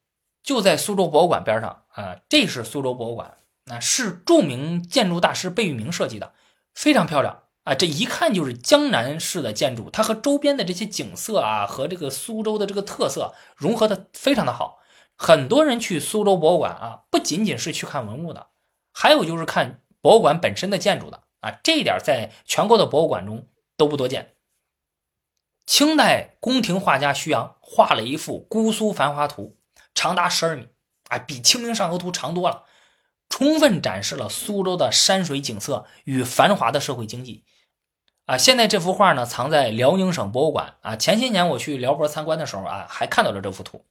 [0.42, 2.16] 就在苏州博物馆边上啊。
[2.28, 6.34] 这是苏州博物馆，那是著名建筑大师贝聿铭设计的，
[6.74, 7.44] 非常漂亮。
[7.64, 14.80] 啊，这一看就是江南式的建筑，它和周边的这些景色啊，和这个苏州的这个特色融合的非常的好。
[15.16, 18.48] 很多人去苏州博物馆啊，不仅仅是去看文物的，
[18.90, 23.46] 还有就是看博物馆本身的建筑的啊，这一点在全国的博物馆中
[23.76, 24.34] 都不多见。
[25.64, 29.56] 清代宫廷画家徐阳画了一幅《姑苏繁华图》，
[29.94, 30.66] 长达十二米，
[31.08, 32.64] 啊，比《清明上河图》长多了，
[33.28, 37.44] 充分展示了苏州的山水景色与繁华的社会经济。
[38.26, 40.76] 啊，现在这幅画呢，藏在辽宁省博物馆。
[40.82, 43.84] 啊，前些年我去辽博参观的时候啊，还看到了这幅图。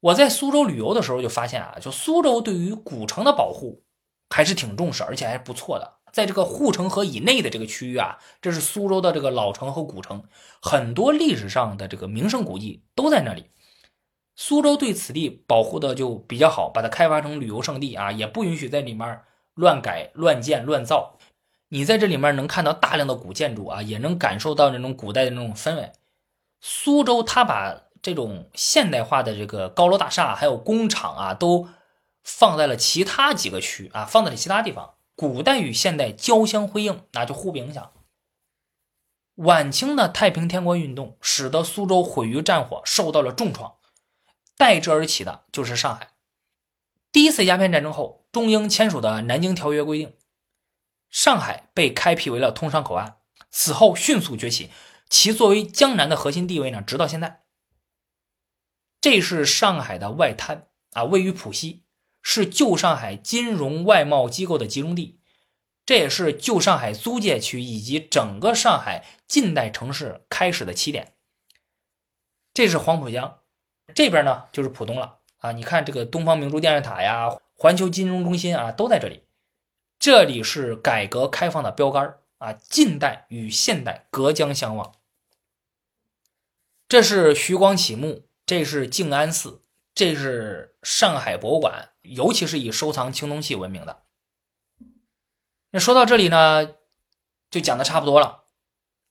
[0.00, 3.84] 我在苏州旅游的时候就发现啊，就苏州对于古城的保护
[4.30, 5.96] 还是挺重视，而且还是不错的。
[6.12, 10.24] 在这个护城河以内的这个区域啊，这是苏州的这个老城和古城，
[10.62, 13.50] 很多历史上的这个名胜古迹都在那里。
[14.34, 19.20] 苏州对此地保护的就比较好，把它开发成旅游胜地啊，也不允许在里面
[19.54, 21.18] 乱改、乱建、乱造。
[21.68, 25.92] 你在这里面能看到大量的古建筑啊，也能感受到那种古代的那种氛围。
[26.60, 31.68] 苏州它把这种现代化的这个高楼大厦还有工厂啊，都
[32.22, 34.94] 放在了其他几个区啊，放在了其他地方。
[35.14, 37.92] 古代与现代交相辉映，那就互不影响。
[39.36, 43.76] 晚清的太平天国运动使得苏州毁于战火，受到了重创，
[44.56, 46.10] 代之而起的就是上海。
[47.12, 50.15] 第一次鸦片战争后，中英签署的《南京条约》规定，
[51.10, 53.16] 上海被开辟为了通商口岸，
[53.50, 54.70] 此后迅速崛起，
[55.08, 57.42] 其作为江南的核心地位呢，直到现在。
[59.00, 61.84] 这是上海的外滩啊，位于浦西。
[62.28, 65.20] 是旧上海金融外贸机构的集中地，
[65.84, 71.14] 这也是旧上海租界区以及整个上海近代城市开始的起点。
[72.52, 73.38] 这是黄浦江，
[73.94, 75.52] 这边呢就是浦东了啊！
[75.52, 79.22] 你看这个东方明珠电视塔呀、环球金融中心啊，都在这里。
[79.98, 84.94] 这里是改革开放的标杆啊，近代与现代隔江相望。
[86.88, 89.62] 这是徐光启墓，这是静安寺。
[89.94, 94.02] 这是上海博物馆，尤其是以收藏青铜器闻名的。
[95.70, 96.74] 那说到这里呢，
[97.50, 98.44] 就讲的差不多了。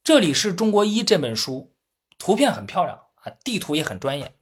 [0.03, 1.73] 这里是中国一这本书，
[2.19, 4.35] 图片很漂亮啊，地图也很专业。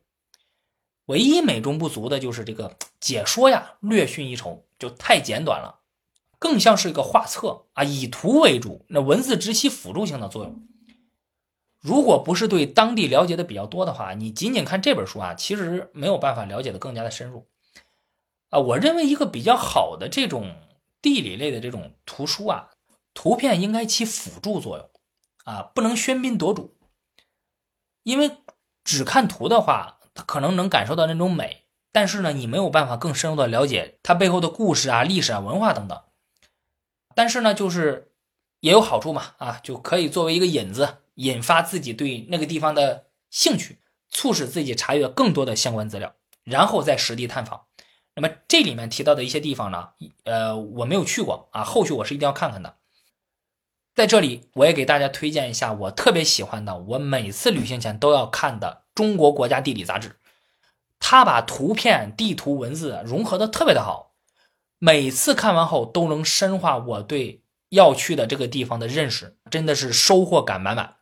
[1.06, 5.80] 唯一美中不足的就是这个解说呀，略逊一筹，就太简短了，
[6.44, 10.68] 更像是一个画册啊，以图为主，那文字只起辅助性的作用。
[11.80, 17.48] 如果不是对当地了解的比较多的话，你仅仅看这本书啊，其实没有办法了解的更加的深入。
[18.50, 20.54] 啊，我认为一个比较好的这种
[21.02, 22.72] 地理类的这种图书啊，
[23.14, 24.90] 图片应该起辅助作用，
[25.46, 26.76] 啊，不能喧宾夺主。
[28.04, 28.32] 因为
[28.84, 31.64] 只看图的话，可能能感受到那种美，
[31.94, 35.98] 但是呢，你没有办法更深入的了解它背后的故事啊、历史啊、文化等等。
[37.16, 38.12] 但是呢，就是
[38.60, 40.98] 也有好处嘛，啊，就可以作为一个引子。
[41.16, 43.78] 引发自己对那个地方的兴趣，
[44.10, 47.66] 促使自己查阅更多的相关资料，然后再实地探访。
[48.16, 49.90] 那么这里面提到的一些地方呢，
[50.24, 52.78] 呃，我没有去过啊，后续我是一定要看看的。
[53.94, 60.16] 在这里，我也给大家推荐一下我特别喜欢的，我每次旅行前都要看的《中国国家地理》杂志。
[61.00, 64.13] 它把图片、地图、文字融合的特别的好，
[64.86, 70.98] 每次看完后都能深化我对要去的这个地方的认识，真的是收获感满满。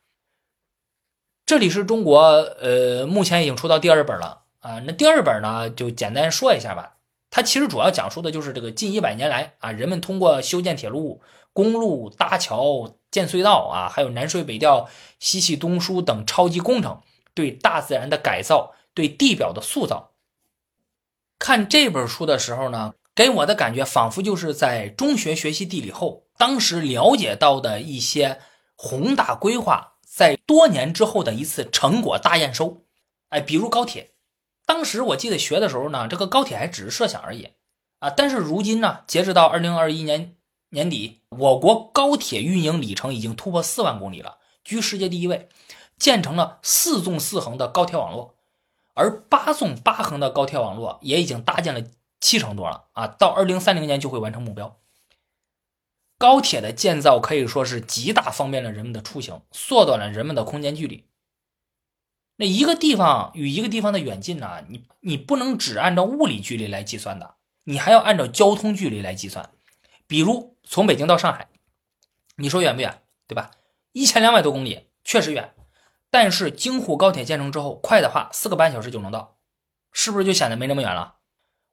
[1.48, 4.78] 这里是中国，呃，目前已经出到第二本了啊。
[4.86, 6.98] 那第二本呢，就简单说一下吧。
[7.32, 17.02] 它其实主要讲述的就是这个近一百年来啊，人们通过修建铁路、公路、搭桥、建隧道啊，还有南水北调、西气东输等超级工程，
[17.34, 20.12] 对大自然的改造，对地表的塑造。
[21.40, 28.40] 看这本书的时候呢，给我的感觉仿佛就是在中学学习地理后，当时了解到的一些
[28.76, 29.90] 宏大规划。
[30.14, 32.84] 在多年之后的一次成果大验收，
[33.30, 34.12] 哎，比如高铁，
[34.66, 37.52] 当时我记得学的时候呢，这个高铁还只是设想而已
[38.00, 38.10] 啊。
[38.10, 40.36] 但是如今呢，截止到二零二一年
[40.72, 45.48] 年底，我国高铁运营里程已经突破四万公里了，居世界第一位，
[45.98, 48.36] 建成了四纵四横的高铁网络，
[48.94, 51.82] 而八纵八横的高铁网络也已经搭建了
[52.22, 54.80] 七成多了啊，到二零三零年就会完成目标。
[56.18, 61.08] 高铁的建造可以说是极大方便了人们的出行，缩短了人们的空间距离。
[62.38, 64.64] 那一个地方与一个地方的远近呢？
[64.70, 69.52] 你你不能只按照物理距离来计算的，你还要按照交通距离来计算。
[70.08, 71.50] 比如从北京到上海，
[72.36, 73.02] 你说远不远？
[73.28, 73.52] 对吧？
[73.92, 75.54] 一千两百多公里，确实远。
[76.10, 79.38] 但是京沪高铁建成之后，快的话四个半小时就能到，
[79.92, 81.16] 是不是就显得没那么远了？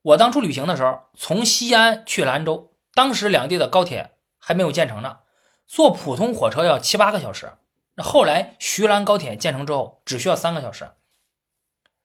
[0.08, 4.12] 我当初旅行的时候，从西安去兰州，当时两地的高铁。
[4.40, 5.18] 还没有建成呢，
[5.66, 7.52] 坐普通火车要七八个小时。
[7.96, 10.92] 那后来徐兰高铁建成之后，只需要三个小时。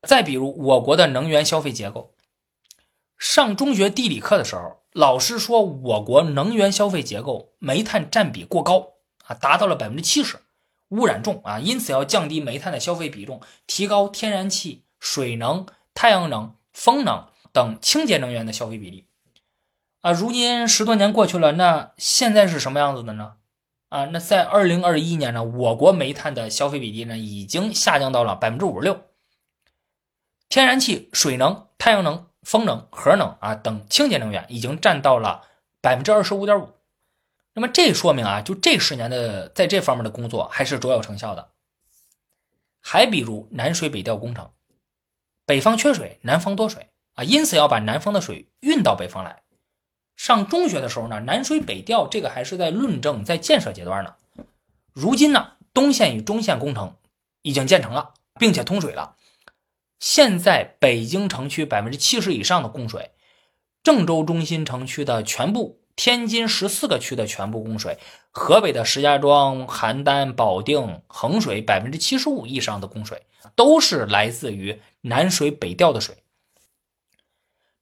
[0.02, 2.16] 再比如我国的能源消费结构，
[3.18, 8.96] 上中学地理课的时候，老师说我国能源消费结构煤炭占比过高
[9.28, 10.40] 啊，达到了百分之七十，
[10.90, 19.08] 污染重啊，因此要降低煤炭的消费比重，提高天然气、水能、太阳能、风能等清洁能源的消费比例。
[20.02, 23.38] 啊，如今十多年过去了，那现在是什么样子的呢？
[23.88, 29.00] 啊，那在二零二一年呢，我国煤炭的消费比例呢，已经下降到了百分之五十六。
[30.50, 35.48] 天然气、水能、太阳能、风能、核能啊等清洁能源已经占到了
[35.80, 36.70] 百分之二十五点五。
[37.54, 41.52] 那么这说明啊，就这十年的在这方面的工作还是卓有成效的。
[42.82, 44.52] 还比如南水北调工程，
[45.46, 49.42] 北方缺水，南方多水啊，因此要把南方的水运到北方来。
[50.16, 54.16] 上中学的时候呢，南水北调这个还是在论证、在建设阶段呢。
[54.94, 56.96] 如今呢，东线与中线工程
[57.42, 59.16] 已经建成了，并且通水了。
[60.00, 63.12] 现在北京城区百分之七十以上的供水，
[63.82, 67.98] 郑州中心城区的全部，天津十四个区的全部供水，
[68.32, 76.23] 河北的石家庄、邯郸、保定、衡水百分之七十五以上的供水，都是来自于南水北调的水。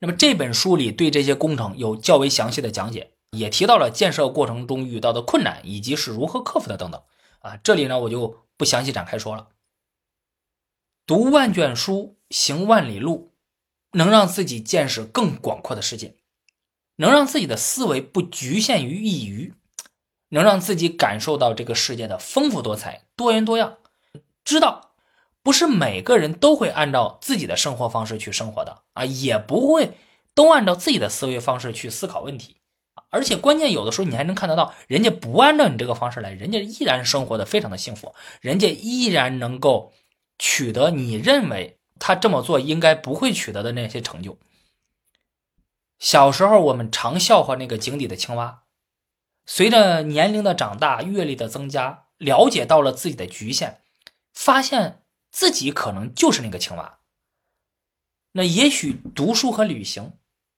[0.04, 7.00] 那么这本书里对这些工程有较为详细的讲解，也提到了建设过程中遇到的困难以及是如何克服的等等。
[7.42, 9.50] 啊，这里呢我就不详细展开说了。
[11.06, 13.32] 读万卷书，行万里路，
[13.92, 16.16] 能让自己见识更广阔的世界，
[16.96, 19.54] 能让自己的思维不局限于一隅，
[20.30, 23.78] 能让自己感受到这个世界的丰富多彩、多元多样。
[24.44, 24.91] 知道
[25.44, 29.94] 不是每个人都会按照自己的生活方式去生活的啊，也不会
[30.34, 32.58] 都按照自己的思维方式去思考问题。
[33.10, 39.94] 而且关键有的时候你还能看得到，人家不按照你这个方式来，人家依然生活的非常的幸福，人家依然能够。
[40.44, 44.40] 取得你认为他这么做应该不会取得的那些成就。
[46.00, 48.64] 小时候我们常笑话那个井底的青蛙，
[49.46, 53.82] 随着年龄的长大、阅历的增加，了解到了自己的局限，
[54.34, 57.00] 发现自己可能就是那个青蛙。
[58.34, 60.14] 那也许读书和旅行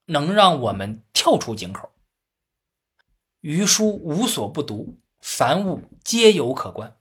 [0.06, 1.92] 能让我们跳出井口。
[3.42, 6.98] 余书无所不读，凡物皆有可观。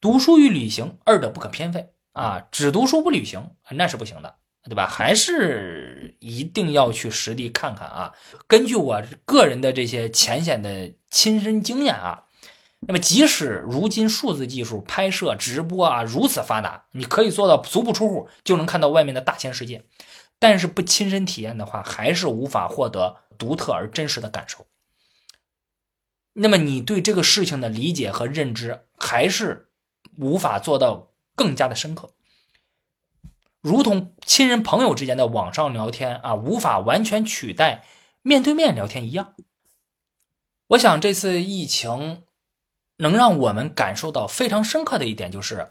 [0.00, 2.48] 读书与旅行二者不可偏废啊！
[2.50, 4.86] 只读书不旅行那是不行的，对吧？
[4.86, 8.14] 还是一定要去实地看看啊！
[8.46, 12.24] 根据我个人的这些浅显的亲身经验啊，
[12.80, 19.84] 那么即使如今数字技术拍摄、直播啊如此发达，你可以做到足不出户就能看到外面的大千世界，
[20.38, 24.66] 但是不亲身体验的话，还是无法获得独特而真实的感受。
[26.32, 29.68] 那么你对这个事情的理解和认知还是。
[30.16, 32.12] 无法做到更加的深刻，
[33.62, 37.84] 如同亲人朋友之间的网上聊天啊，无法完全取代
[38.20, 39.34] 面对面聊天一样。
[40.68, 42.24] 我想这次疫情
[43.00, 45.70] 能让我们感受到非常深刻的一点就是，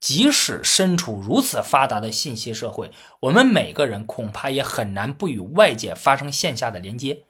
[0.00, 2.90] 即使身处如此发达的信息社会，
[3.20, 7.24] 我们每个人恐怕也很难不与外界发生线下的连接。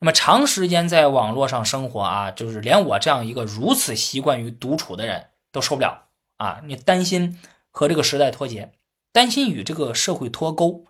[0.00, 5.30] 那么长时间在网络上生活啊，就是连我这样一个如此习惯于独处的人。
[5.54, 6.08] 都受不了
[6.38, 6.62] 啊！
[6.64, 7.40] 你担心
[7.70, 8.72] 和这个时代脱节，
[9.12, 10.84] 担心与这个社会脱钩，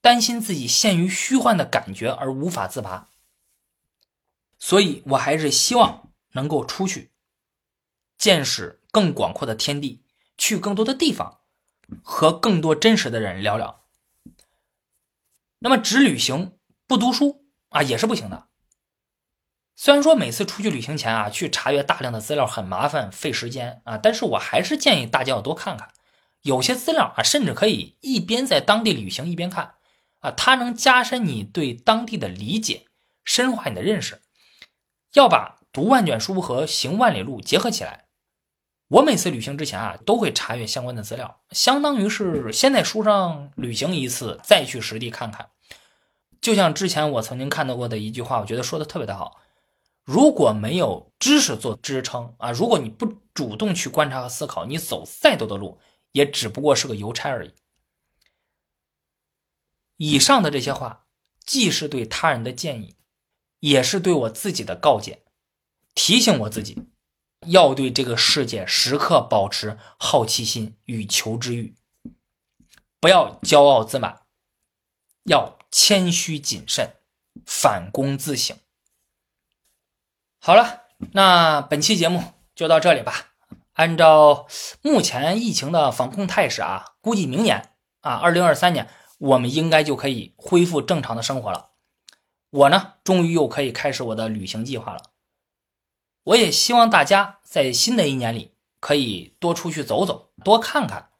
[0.00, 3.10] 担心自己陷于虚幻的感觉而无法自拔。
[4.58, 6.05] 所以我还是希望
[6.36, 7.10] 能够出去，
[8.16, 10.04] 见识更广阔的天地，
[10.38, 11.40] 去更多的地方，
[12.02, 13.82] 和更多真实的人聊聊。
[15.58, 18.46] 那么只旅行不读书啊，也是不行的。
[19.74, 25.92] 虽然说每次出去旅行前啊，去查阅大量的资料很麻烦费时间啊，但是我还是建议大家要多看看，
[26.42, 29.74] 有些资料啊，甚至可以一边在当地旅行一边看
[30.20, 32.86] 啊，它能加深你对当地的理解，
[33.24, 34.22] 深化你的认识。
[35.12, 38.06] 要把读万卷书和行万里路结合起来。
[38.88, 45.50] 我每次旅行之前啊，都会查阅相关的资料，相当于是先在书上旅行一次，再去实地看看。
[46.40, 49.38] 就像之前我曾经看到过的一句话，我觉得说的特别的好。
[50.02, 53.04] 如果没有知识做支撑啊，如果你不
[53.34, 55.78] 主动去观察和思考，你走再多的路，
[56.12, 57.52] 也只不过是个邮差而已。
[59.98, 61.04] 以上的这些话，
[61.44, 62.96] 既是对他人的建议，
[63.60, 65.24] 也是对我自己的告诫，
[65.96, 66.86] 提醒我自己，
[67.46, 71.74] 要对这个世界时刻保持好奇心与求知欲，
[73.00, 74.20] 不要骄傲自满，
[75.24, 76.96] 要谦虚谨慎，
[77.46, 78.56] 反躬自省。
[80.38, 80.82] 好了，
[81.12, 82.22] 那本期节目
[82.54, 83.32] 就到这里吧。
[83.72, 84.46] 按照
[84.82, 87.70] 目前疫情的防控态势啊，估计明年
[88.00, 91.70] 啊，二零二三年我们应该就可以恢复正常的生活了。
[92.50, 95.02] 我呢，终于又可以开始我的旅行计划了。
[96.26, 101.10] 我也希望大家在新的一年里可以多出去走走，多看看，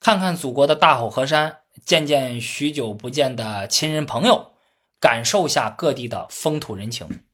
[0.00, 4.54] 看看祖国的大好河山，见见许久不见的亲人朋友，
[4.98, 7.24] 感受下各地的风土人情。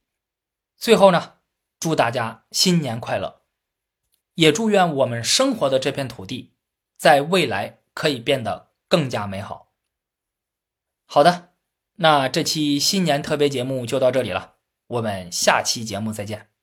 [0.76, 1.34] 最后呢，
[1.80, 3.40] 祝大家新年快乐！
[4.34, 6.52] 也祝愿我们生活的这片土地，
[6.98, 9.68] 在未来可以变得更加美好。
[11.06, 11.52] 好的，
[11.96, 14.56] 那这期新年特别节目就到这里了，
[14.88, 16.53] 我们下期节目再见。